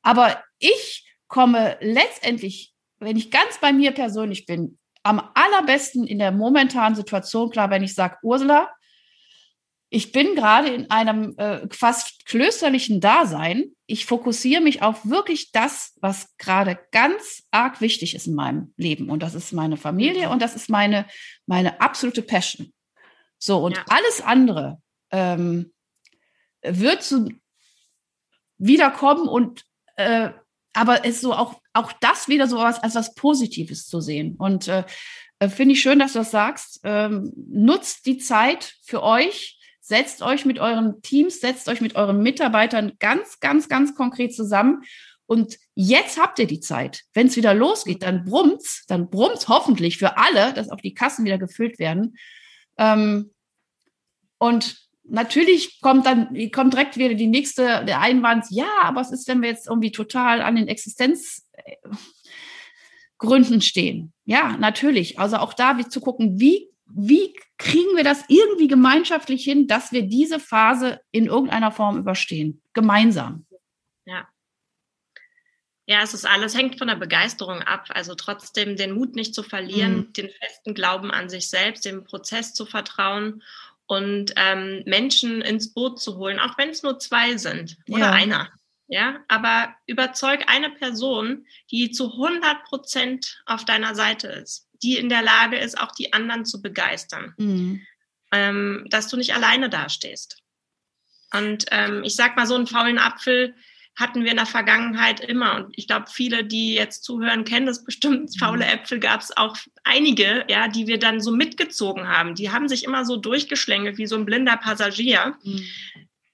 Aber 0.03 0.43
ich 0.59 1.11
komme 1.29 1.79
letztendlich, 1.81 2.75
wenn 2.99 3.17
ich 3.17 3.31
ganz 3.31 3.59
bei 3.61 3.73
mir 3.73 3.93
persönlich 3.93 4.47
bin, 4.47 4.79
am 5.03 5.23
allerbesten 5.35 6.07
in 6.07 6.19
der 6.19 6.33
momentanen 6.33 6.95
Situation 6.95 7.51
klar, 7.51 7.71
wenn 7.71 7.83
ich 7.83 7.95
sage, 7.95 8.17
Ursula, 8.23 8.74
ich 9.95 10.11
bin 10.11 10.35
gerade 10.35 10.71
in 10.71 10.91
einem 10.91 11.39
äh, 11.39 11.69
fast 11.71 12.27
klösterlichen 12.27 13.01
Dasein. 13.01 13.77
Ich 13.87 14.07
fokussiere 14.07 14.61
mich 14.61 14.83
auf 14.83 15.09
wirklich 15.09 15.53
das, 15.53 15.97
was 16.01 16.37
gerade 16.37 16.81
ganz 16.91 17.45
arg 17.53 17.81
wichtig 17.81 18.17
ist 18.17 18.27
in 18.27 18.35
meinem 18.35 18.75
Leben. 18.77 19.09
Und 19.09 19.23
das 19.23 19.35
ist 19.35 19.53
meine 19.53 19.77
Familie 19.77 20.31
und 20.31 20.43
das 20.43 20.57
ist 20.57 20.69
meine, 20.69 21.07
meine 21.47 21.81
absolute 21.81 22.23
Passion. 22.23 22.73
So, 23.39 23.59
und 23.65 23.77
ja. 23.77 23.85
alles 23.89 24.21
andere 24.21 24.83
ähm, 25.13 25.73
wird 26.63 27.05
zu 27.05 27.29
wiederkommen 28.59 29.29
und 29.29 29.63
äh, 29.95 30.31
aber 30.73 31.07
es 31.07 31.21
so 31.21 31.35
auch, 31.35 31.61
auch 31.73 31.93
das 32.01 32.27
wieder 32.27 32.49
so 32.49 32.57
was 32.57 32.83
als 32.83 32.97
was 32.97 33.15
Positives 33.15 33.87
zu 33.87 34.01
sehen. 34.01 34.35
Und 34.39 34.67
äh, 34.67 34.83
äh 35.39 35.49
finde 35.49 35.75
ich 35.75 35.83
schön, 35.83 36.01
dass 36.01 36.15
du 36.15 36.19
das 36.19 36.33
sagst. 36.33 36.81
Ähm, 36.83 37.33
nutzt 37.37 38.07
die 38.07 38.19
Zeit 38.19 38.75
für 38.83 39.01
euch 39.05 39.61
Setzt 39.87 40.23
euch 40.23 40.47
mit 40.47 40.59
euren 40.59 41.03
Teams, 41.03 41.41
setzt 41.41 41.69
euch 41.69 41.83
mit 41.83 41.95
euren 41.95 42.23
Mitarbeitern 42.23 42.93
ganz, 43.01 43.39
ganz, 43.41 43.69
ganz 43.69 43.95
konkret 43.95 44.35
zusammen. 44.35 44.83
Und 45.27 45.59
jetzt 45.75 46.19
habt 46.19 46.39
ihr 46.39 46.47
die 46.47 46.61
Zeit. 46.61 47.03
Wenn 47.13 47.27
es 47.27 47.37
wieder 47.37 47.53
losgeht, 47.53 48.03
dann 48.03 48.25
brummt's, 48.25 48.87
dann 48.89 49.11
brummt's 49.11 49.47
hoffentlich 49.47 49.99
für 49.99 50.17
alle, 50.17 50.55
dass 50.55 50.71
auch 50.71 50.81
die 50.81 50.95
Kassen 50.95 51.27
wieder 51.27 51.37
gefüllt 51.37 51.79
werden. 51.79 52.17
Ähm, 52.79 53.35
und 54.39 54.79
natürlich 55.05 55.83
kommt 55.83 56.07
dann, 56.07 56.35
kommt 56.51 56.73
direkt 56.73 56.97
wieder 56.97 57.13
die 57.13 57.27
nächste, 57.27 57.85
der 57.85 58.01
Einwand, 58.01 58.47
ja, 58.49 58.71
aber 58.85 59.01
was 59.01 59.13
ist, 59.13 59.29
wenn 59.29 59.43
wir 59.43 59.51
jetzt 59.51 59.69
irgendwie 59.69 59.93
total 59.93 60.41
an 60.41 60.57
den 60.57 60.67
Existenzgründen 60.67 63.61
stehen? 63.61 64.15
Ja, 64.25 64.57
natürlich. 64.57 65.19
Also 65.19 65.37
auch 65.37 65.53
da 65.53 65.77
wie 65.77 65.87
zu 65.87 66.01
gucken, 66.01 66.41
wie 66.41 66.71
wie 66.87 67.35
kriegen 67.59 67.97
wir 67.97 68.05
das 68.05 68.25
irgendwie 68.29 68.69
gemeinschaftlich 68.69 69.45
hin, 69.45 69.67
dass 69.67 69.93
wir 69.93 70.03
diese 70.03 70.39
Phase 70.39 71.01
in 71.11 71.27
irgendeiner 71.27 71.73
Form 71.73 71.99
überstehen? 71.99 72.63
Gemeinsam. 72.73 73.47
Ja. 74.05 74.29
Ja, 75.87 76.03
es 76.03 76.15
ist 76.15 76.27
alles, 76.27 76.57
hängt 76.57 76.79
von 76.79 76.89
der 76.89 76.97
Begeisterung 76.97 77.61
ab. 77.63 77.87
Also 77.91 78.15
trotzdem 78.15 78.77
den 78.77 78.93
Mut 78.93 79.17
nicht 79.17 79.35
zu 79.35 79.43
verlieren, 79.43 79.97
mhm. 79.97 80.13
den 80.15 80.31
festen 80.31 80.75
Glauben 80.75 81.11
an 81.11 81.29
sich 81.29 81.49
selbst, 81.49 81.85
dem 81.85 82.05
Prozess 82.05 82.55
zu 82.55 82.65
vertrauen 82.65 83.43
und 83.87 84.33
ähm, 84.37 84.83
Menschen 84.87 85.43
ins 85.43 85.75
Boot 85.75 86.01
zu 86.01 86.17
holen, 86.17 86.39
auch 86.39 86.57
wenn 86.57 86.71
es 86.71 86.83
nur 86.83 86.99
zwei 86.99 87.37
sind 87.37 87.77
oder 87.89 88.07
ja. 88.07 88.13
einer. 88.13 88.51
Ja, 88.87 89.21
aber 89.29 89.75
überzeug 89.87 90.45
eine 90.47 90.71
Person, 90.71 91.47
die 91.71 91.91
zu 91.91 92.13
100 92.13 92.65
Prozent 92.65 93.43
auf 93.47 93.65
deiner 93.65 93.95
Seite 93.95 94.29
ist 94.29 94.69
die 94.85 94.99
in 94.99 95.09
der 95.09 95.23
Lage 95.23 95.57
ist, 95.57 95.81
auch 95.81 95.93
die 95.93 96.13
anderen 96.13 96.45
zu 96.45 96.61
begeistern. 96.61 97.35
Mhm. 97.39 97.81
Ähm, 98.33 98.87
dass 98.91 99.09
du 99.09 99.17
nicht 99.17 99.35
alleine 99.35 99.71
dastehst. 99.71 100.43
Und 101.33 101.67
ähm, 101.71 102.03
ich 102.05 102.17
sag 102.17 102.37
mal, 102.37 102.47
so 102.47 102.55
einen 102.55 102.67
faulen 102.67 102.99
Apfel 102.99 103.55
hatten 103.97 104.25
wir 104.25 104.31
in 104.31 104.37
der 104.37 104.47
Vergangenheit 104.47 105.21
immer. 105.21 105.55
Und 105.55 105.79
ich 105.79 105.87
glaube, 105.87 106.07
viele, 106.11 106.45
die 106.45 106.75
jetzt 106.75 107.05
zuhören, 107.05 107.45
kennen 107.45 107.67
das 107.67 107.85
bestimmt. 107.85 108.31
Mhm. 108.35 108.39
Faule 108.39 108.67
Äpfel 108.67 108.99
gab 108.99 109.21
es 109.21 109.37
auch 109.37 109.57
einige, 109.85 110.45
ja, 110.49 110.69
die 110.69 110.87
wir 110.87 110.99
dann 110.99 111.21
so 111.21 111.31
mitgezogen 111.31 112.09
haben. 112.09 112.35
Die 112.35 112.51
haben 112.51 112.69
sich 112.69 112.85
immer 112.85 113.05
so 113.05 113.17
durchgeschlängelt 113.17 113.97
wie 113.99 114.07
so 114.07 114.17
ein 114.17 114.27
blinder 114.27 114.57
Passagier. 114.57 115.37
Mhm. 115.43 115.65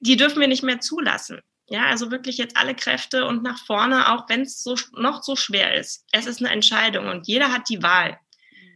Die 0.01 0.17
dürfen 0.17 0.41
wir 0.41 0.49
nicht 0.49 0.63
mehr 0.63 0.81
zulassen. 0.81 1.41
Ja, 1.69 1.87
also 1.87 2.11
wirklich 2.11 2.37
jetzt 2.37 2.57
alle 2.57 2.75
Kräfte 2.75 3.27
und 3.27 3.45
nach 3.45 3.59
vorne, 3.65 4.13
auch 4.13 4.29
wenn 4.29 4.41
es 4.41 4.63
so, 4.63 4.75
noch 4.97 5.23
so 5.23 5.37
schwer 5.37 5.75
ist. 5.75 6.05
Es 6.11 6.27
ist 6.27 6.41
eine 6.41 6.51
Entscheidung 6.51 7.07
und 7.07 7.29
jeder 7.29 7.53
hat 7.53 7.69
die 7.69 7.83
Wahl. 7.83 8.19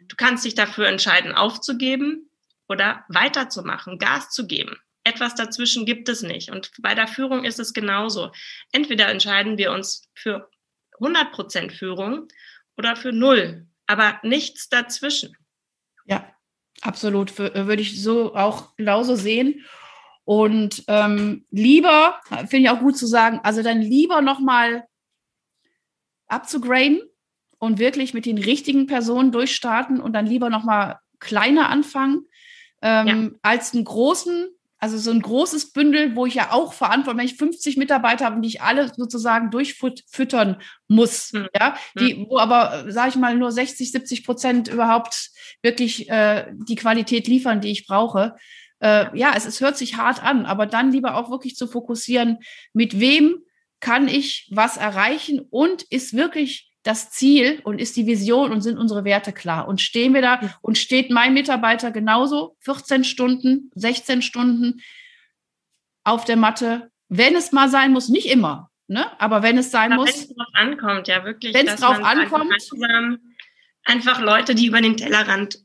Du 0.09 0.17
kannst 0.17 0.45
dich 0.45 0.55
dafür 0.55 0.87
entscheiden, 0.89 1.33
aufzugeben 1.35 2.31
oder 2.69 3.05
weiterzumachen, 3.09 3.99
Gas 3.99 4.31
zu 4.31 4.47
geben. 4.47 4.77
Etwas 5.05 5.35
dazwischen 5.35 5.85
gibt 5.85 6.09
es 6.09 6.23
nicht. 6.23 6.51
Und 6.51 6.71
bei 6.81 6.95
der 6.95 7.07
Führung 7.07 7.45
ist 7.45 7.59
es 7.59 7.75
genauso. 7.75 8.33
Entweder 8.73 9.09
entscheiden 9.09 9.59
wir 9.59 9.71
uns 9.71 10.09
für 10.15 10.49
100 11.01 11.33
Prozent 11.33 11.73
Führung 11.73 12.29
oder 12.77 12.97
für 12.97 13.13
null, 13.13 13.67
aber 13.87 14.19
nichts 14.23 14.69
dazwischen. 14.69 15.37
Ja, 16.07 16.27
absolut. 16.81 17.39
Würde 17.39 17.83
ich 17.83 18.03
so 18.03 18.35
auch 18.35 18.75
genauso 18.77 19.15
sehen. 19.15 19.65
Und 20.25 20.85
ähm, 20.89 21.45
lieber, 21.51 22.19
finde 22.29 22.59
ich 22.59 22.71
auch 22.71 22.81
gut 22.81 22.97
zu 22.97 23.07
sagen, 23.07 23.41
also 23.43 23.63
dann 23.63 23.83
lieber 23.83 24.23
nochmal 24.23 24.85
abzugraden, 26.29 27.03
und 27.65 27.79
wirklich 27.79 28.15
mit 28.15 28.27
den 28.27 28.39
richtigen 28.39 28.87
Personen 28.87 29.33
durchstarten 29.33 30.01
und 30.01 30.13
dann 30.13 30.27
lieber 30.27 30.51
nochmal 30.51 30.99
kleiner 31.19 31.69
anfangen, 31.69 32.27
ähm, 32.83 33.07
ja. 33.07 33.39
als 33.43 33.75
einen 33.75 33.85
großen, 33.85 34.49
also 34.79 34.99
so 34.99 35.11
ein 35.11 35.23
großes 35.23 35.73
Bündel, 35.73 36.15
wo 36.15 36.27
ich 36.27 36.35
ja 36.35 36.53
auch 36.53 36.75
verantwortlich, 36.75 37.19
wenn 37.19 37.35
ich 37.35 37.39
50 37.39 37.77
Mitarbeiter 37.79 38.27
habe, 38.27 38.41
die 38.41 38.49
ich 38.49 38.63
alle 38.63 38.93
sozusagen 38.95 39.51
durchfüttern 39.51 40.61
muss, 40.89 41.33
mhm. 41.33 41.49
ja, 41.59 41.77
die, 41.99 42.15
mhm. 42.15 42.27
wo 42.29 42.39
aber, 42.39 42.93
sage 42.93 43.11
ich 43.11 43.17
mal, 43.17 43.37
nur 43.37 43.51
60, 43.51 43.91
70 43.91 44.25
Prozent 44.25 44.69
überhaupt 44.69 45.31
wirklich 45.63 46.11
äh, 46.11 46.53
die 46.69 46.77
Qualität 46.77 47.27
liefern, 47.27 47.61
die 47.61 47.71
ich 47.71 47.87
brauche. 47.87 48.37
Äh, 48.81 49.17
ja, 49.17 49.33
es, 49.35 49.47
es 49.47 49.61
hört 49.63 49.79
sich 49.79 49.97
hart 49.97 50.23
an, 50.23 50.45
aber 50.45 50.67
dann 50.67 50.93
lieber 50.93 51.17
auch 51.17 51.31
wirklich 51.31 51.57
zu 51.57 51.67
fokussieren, 51.67 52.39
mit 52.75 53.01
wem 53.01 53.39
kann 53.81 54.09
ich 54.09 54.51
was 54.51 54.77
erreichen 54.77 55.47
und 55.51 55.83
ist 55.85 56.15
wirklich 56.15 56.74
das 56.85 57.11
Ziel 57.11 57.61
und 57.65 57.81
ist 57.81 57.97
die 57.97 58.07
Vision 58.07 58.53
und 58.53 58.61
sind 58.61 58.79
unsere 58.79 59.05
Werte 59.05 59.33
klar? 59.33 59.67
Und 59.67 59.81
stehen 59.81 60.15
wir 60.15 60.23
da 60.23 60.59
und 60.61 60.79
steht 60.79 61.11
mein 61.11 61.35
Mitarbeiter 61.35 61.91
genauso 61.91 62.57
14 62.61 63.03
Stunden, 63.03 63.71
16 63.75 64.23
Stunden 64.23 64.81
auf 66.05 66.25
der 66.25 66.37
Matte, 66.37 66.91
wenn 67.09 67.35
es 67.35 67.53
mal 67.53 67.69
sein 67.69 67.93
muss, 67.93 68.09
nicht 68.09 68.27
immer, 68.27 68.71
ne? 68.87 69.07
aber 69.21 69.43
wenn 69.43 69.59
es 69.59 69.71
sein 69.71 69.93
ja, 69.93 69.97
muss. 69.97 70.09
Wenn 70.09 70.15
es 70.15 70.29
drauf 70.29 70.47
ankommt, 70.53 71.09
ja 71.09 71.25
wirklich. 71.25 71.55
Wenn 71.55 71.67
es 71.67 71.81
drauf 71.81 72.03
ankommt. 72.03 72.53
Einfach 73.87 74.21
Leute, 74.21 74.55
die 74.55 74.67
über 74.67 74.81
den 74.81 74.97
Tellerrand 74.97 75.59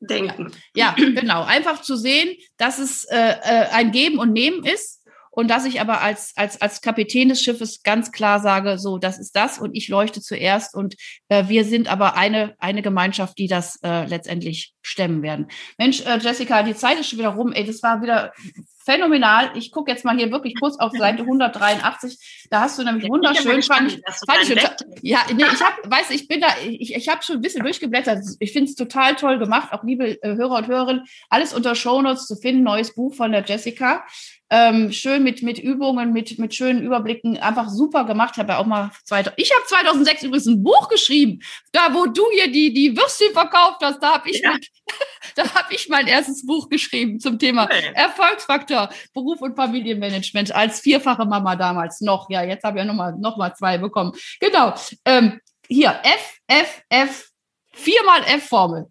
denken. 0.00 0.52
Ja, 0.74 0.94
ja, 0.96 1.04
genau. 1.04 1.44
Einfach 1.44 1.82
zu 1.82 1.96
sehen, 1.96 2.36
dass 2.56 2.78
es 2.78 3.04
äh, 3.04 3.16
äh 3.16 3.68
ein 3.70 3.92
Geben 3.92 4.18
und 4.18 4.32
Nehmen 4.32 4.64
ist 4.64 5.05
und 5.36 5.48
dass 5.48 5.66
ich 5.66 5.82
aber 5.82 6.00
als, 6.00 6.32
als, 6.36 6.62
als 6.62 6.80
Kapitän 6.80 7.28
des 7.28 7.42
Schiffes 7.42 7.82
ganz 7.82 8.10
klar 8.10 8.40
sage, 8.40 8.78
so, 8.78 8.96
das 8.96 9.18
ist 9.18 9.36
das 9.36 9.58
und 9.58 9.76
ich 9.76 9.88
leuchte 9.88 10.22
zuerst 10.22 10.74
und 10.74 10.94
äh, 11.28 11.44
wir 11.48 11.66
sind 11.66 11.88
aber 11.88 12.16
eine, 12.16 12.54
eine 12.58 12.80
Gemeinschaft, 12.80 13.36
die 13.36 13.46
das 13.46 13.78
äh, 13.82 14.06
letztendlich 14.06 14.72
stemmen 14.86 15.22
werden. 15.22 15.48
Mensch, 15.78 16.00
äh, 16.06 16.18
Jessica, 16.18 16.62
die 16.62 16.74
Zeit 16.74 17.00
ist 17.00 17.10
schon 17.10 17.18
wieder 17.18 17.30
rum. 17.30 17.52
Ey, 17.52 17.64
das 17.64 17.82
war 17.82 18.00
wieder 18.02 18.32
phänomenal. 18.84 19.50
Ich 19.56 19.72
gucke 19.72 19.90
jetzt 19.90 20.04
mal 20.04 20.16
hier 20.16 20.30
wirklich 20.30 20.54
kurz 20.58 20.78
auf 20.78 20.92
Seite 20.96 21.22
183. 21.22 22.46
Da 22.50 22.60
hast 22.60 22.78
du 22.78 22.84
nämlich 22.84 23.08
wunderschön. 23.08 23.62
Fand 23.62 23.92
ich, 23.92 24.00
fand 24.26 24.42
ich 24.42 24.48
total, 24.48 24.76
ja, 25.02 25.18
nee, 25.34 25.42
ich 25.42 25.60
habe, 25.60 25.90
weiß, 25.90 26.10
ich 26.10 26.28
bin 26.28 26.40
da, 26.40 26.48
ich, 26.64 26.94
ich 26.94 27.08
habe 27.08 27.22
schon 27.22 27.36
ein 27.36 27.42
bisschen 27.42 27.64
durchgeblättert. 27.64 28.24
Ich 28.38 28.52
finde 28.52 28.70
es 28.70 28.76
total 28.76 29.16
toll 29.16 29.38
gemacht. 29.38 29.72
Auch 29.72 29.82
liebe 29.82 30.22
äh, 30.22 30.36
Hörer 30.36 30.58
und 30.58 30.68
Hörerinnen, 30.68 31.04
alles 31.28 31.52
unter 31.52 31.74
Shownotes 31.74 32.26
zu 32.26 32.36
finden. 32.36 32.62
Neues 32.62 32.94
Buch 32.94 33.14
von 33.14 33.32
der 33.32 33.44
Jessica 33.44 34.04
ähm, 34.48 34.92
schön 34.92 35.24
mit, 35.24 35.42
mit 35.42 35.58
Übungen, 35.58 36.12
mit, 36.12 36.38
mit 36.38 36.54
schönen 36.54 36.82
Überblicken, 36.82 37.36
einfach 37.38 37.68
super 37.68 38.04
gemacht. 38.04 38.34
Ich 38.34 38.38
habe 38.38 38.52
ja 38.52 38.58
auch 38.58 38.66
mal, 38.66 38.90
zwei, 39.04 39.24
ich 39.36 39.50
habe 39.52 39.66
2006 39.66 40.22
übrigens 40.24 40.46
ein 40.46 40.62
Buch 40.62 40.88
geschrieben, 40.88 41.40
da 41.72 41.92
wo 41.92 42.06
du 42.06 42.22
hier 42.32 42.50
die, 42.50 42.72
die 42.72 42.96
Würstchen 42.96 43.32
verkauft 43.32 43.78
hast, 43.82 44.00
da 44.02 44.14
habe 44.14 44.30
ich, 44.30 44.40
ja. 44.40 44.56
Da 45.34 45.54
hab 45.54 45.70
ich 45.70 45.88
mein 45.88 46.06
erstes 46.06 46.46
Buch 46.46 46.68
geschrieben 46.68 47.20
zum 47.20 47.38
Thema 47.38 47.64
okay. 47.64 47.92
Erfolgsfaktor, 47.94 48.88
Beruf 49.12 49.40
und 49.40 49.56
Familienmanagement 49.56 50.54
als 50.54 50.80
vierfache 50.80 51.24
Mama 51.24 51.56
damals 51.56 52.00
noch. 52.00 52.30
Ja, 52.30 52.42
jetzt 52.42 52.64
habe 52.64 52.78
ich 52.78 52.84
ja 52.84 52.86
nochmal 52.86 53.14
noch 53.18 53.36
mal 53.36 53.54
zwei 53.54 53.78
bekommen. 53.78 54.12
Genau. 54.40 54.74
Ähm, 55.04 55.40
hier, 55.68 56.00
F, 56.02 56.40
F, 56.46 56.82
F, 56.88 57.30
viermal 57.72 58.22
F-Formel. 58.24 58.90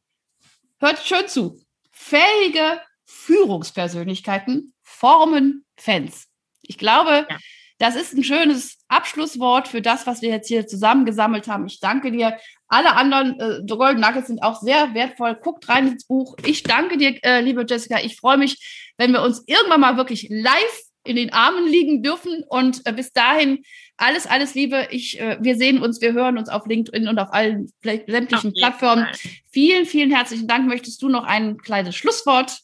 Hört 0.80 1.00
schön 1.00 1.28
zu. 1.28 1.60
Fähige 1.92 2.82
Führungspersönlichkeiten 3.06 4.74
formen 4.84 5.66
Fans. 5.78 6.28
Ich 6.62 6.78
glaube, 6.78 7.28
ja. 7.30 7.38
Das 7.78 7.96
ist 7.96 8.14
ein 8.14 8.24
schönes 8.24 8.78
Abschlusswort 8.88 9.68
für 9.68 9.82
das, 9.82 10.08
was 10.08 10.22
wir 10.22 10.30
jetzt 10.30 10.48
hier 10.48 10.66
zusammengesammelt 10.66 11.48
haben. 11.48 11.68
Ich 11.68 11.80
danke 11.80 12.12
dir. 12.12 12.38
Alle 12.68 12.96
anderen 12.96 13.40
äh, 13.40 13.66
Golden 13.68 14.02
Nuggets 14.02 14.28
sind 14.28 14.42
auch 14.42 14.62
sehr 14.62 14.94
wertvoll. 14.94 15.36
Guckt 15.36 15.68
rein 15.68 15.90
ins 15.90 16.06
Buch. 16.06 16.36
Ich 16.46 16.64
danke 16.64 16.98
dir, 16.98 17.18
äh, 17.24 17.42
liebe 17.42 17.66
Jessica. 17.68 18.00
Ich 18.02 18.16
freue 18.16 18.38
mich, 18.38 18.92
wenn 18.98 19.12
wir 19.12 19.22
uns 19.22 19.44
irgendwann 19.46 19.82
mal 19.82 19.98
wirklich 19.98 20.28
live 20.30 20.82
in 21.04 21.18
den 21.18 21.34
Armen 21.34 21.68
liegen 21.68 22.02
dürfen. 22.02 22.44
Und 22.48 22.82
äh, 22.86 22.94
bis 22.94 23.12
dahin 23.12 23.64
alles, 23.98 24.26
alles 24.26 24.56
Liebe. 24.56 24.88
Ich, 24.92 25.20
äh, 25.20 25.38
wir 25.42 25.58
sehen 25.58 25.82
uns, 25.82 26.02
wir 26.02 26.14
hören 26.14 26.38
uns 26.38 26.50
auf 26.50 26.66
LinkedIn 26.66 27.08
und 27.08 27.20
auf 27.20 27.34
allen 27.34 27.72
sämtlichen 27.84 28.54
Plattformen. 28.54 29.06
Fall. 29.06 29.32
Vielen, 29.52 29.86
vielen 29.86 30.12
herzlichen 30.12 30.48
Dank. 30.48 30.68
Möchtest 30.68 31.02
du 31.02 31.10
noch 31.10 31.26
ein 31.26 31.58
kleines 31.58 31.96
Schlusswort 31.96 32.60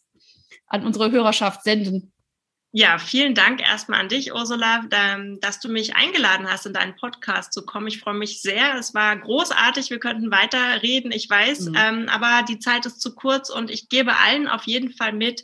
an 0.67 0.85
unsere 0.85 1.11
Hörerschaft 1.11 1.63
senden? 1.63 2.10
Ja, 2.73 2.99
vielen 2.99 3.35
Dank 3.35 3.61
erstmal 3.61 3.99
an 3.99 4.07
dich, 4.07 4.33
Ursula, 4.33 4.85
dass 5.41 5.59
du 5.59 5.67
mich 5.67 5.95
eingeladen 5.95 6.49
hast, 6.49 6.65
in 6.65 6.71
deinen 6.71 6.95
Podcast 6.95 7.51
zu 7.51 7.65
kommen. 7.65 7.87
Ich 7.87 7.99
freue 7.99 8.13
mich 8.13 8.41
sehr. 8.41 8.75
Es 8.75 8.93
war 8.93 9.17
großartig. 9.17 9.89
Wir 9.89 9.99
könnten 9.99 10.31
weiter 10.31 10.81
reden, 10.81 11.11
ich 11.11 11.29
weiß, 11.29 11.67
mhm. 11.67 11.75
ähm, 11.77 12.09
aber 12.09 12.45
die 12.47 12.59
Zeit 12.59 12.85
ist 12.85 13.01
zu 13.01 13.13
kurz 13.13 13.49
und 13.49 13.69
ich 13.69 13.89
gebe 13.89 14.15
allen 14.15 14.47
auf 14.47 14.63
jeden 14.67 14.93
Fall 14.93 15.11
mit, 15.11 15.43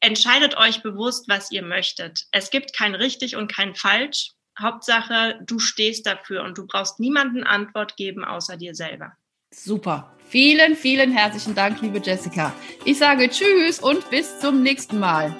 entscheidet 0.00 0.56
euch 0.56 0.82
bewusst, 0.82 1.28
was 1.28 1.52
ihr 1.52 1.62
möchtet. 1.62 2.24
Es 2.32 2.50
gibt 2.50 2.76
kein 2.76 2.96
richtig 2.96 3.36
und 3.36 3.52
kein 3.52 3.76
falsch. 3.76 4.32
Hauptsache, 4.60 5.40
du 5.46 5.60
stehst 5.60 6.06
dafür 6.06 6.42
und 6.42 6.58
du 6.58 6.66
brauchst 6.66 6.98
niemanden 6.98 7.44
Antwort 7.44 7.96
geben 7.96 8.24
außer 8.24 8.56
dir 8.56 8.74
selber. 8.74 9.12
Super. 9.52 10.16
Vielen, 10.28 10.74
vielen 10.74 11.12
herzlichen 11.12 11.54
Dank, 11.54 11.80
liebe 11.82 12.00
Jessica. 12.00 12.52
Ich 12.84 12.98
sage 12.98 13.28
Tschüss 13.28 13.78
und 13.78 14.10
bis 14.10 14.40
zum 14.40 14.62
nächsten 14.62 14.98
Mal. 14.98 15.36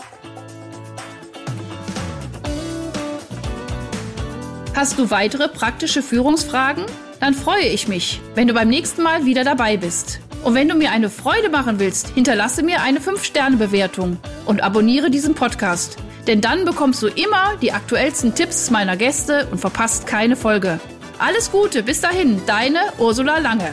Hast 4.75 4.99
du 4.99 5.11
weitere 5.11 5.47
praktische 5.47 6.03
Führungsfragen? 6.03 6.85
Dann 7.21 7.33
freue 7.33 7.63
ich 7.67 7.87
mich, 7.87 8.21
wenn 8.35 8.49
du 8.49 8.55
beim 8.55 8.69
nächsten 8.69 9.03
Mal 9.03 9.25
wieder 9.25 9.45
dabei 9.45 9.77
bist. 9.77 10.19
Und 10.43 10.55
wenn 10.55 10.69
du 10.69 10.75
mir 10.75 10.91
eine 10.91 11.11
Freude 11.11 11.49
machen 11.49 11.79
willst, 11.79 12.09
hinterlasse 12.09 12.65
mir 12.65 12.83
eine 12.83 12.99
5-Sterne-Bewertung 12.99 14.19
und 14.47 14.65
abonniere 14.65 15.11
diesen 15.11 15.37
Podcast. 15.37 15.97
Denn 16.27 16.41
dann 16.41 16.65
bekommst 16.65 17.01
du 17.03 17.07
immer 17.07 17.57
die 17.63 17.71
aktuellsten 17.71 18.35
Tipps 18.35 18.69
meiner 18.71 18.97
Gäste 18.97 19.47
und 19.53 19.59
verpasst 19.59 20.09
keine 20.09 20.35
Folge. 20.35 20.81
Alles 21.21 21.53
Gute, 21.53 21.85
bis 21.85 22.01
dahin, 22.01 22.43
deine 22.45 22.81
Ursula 22.99 23.39
Lange. 23.39 23.71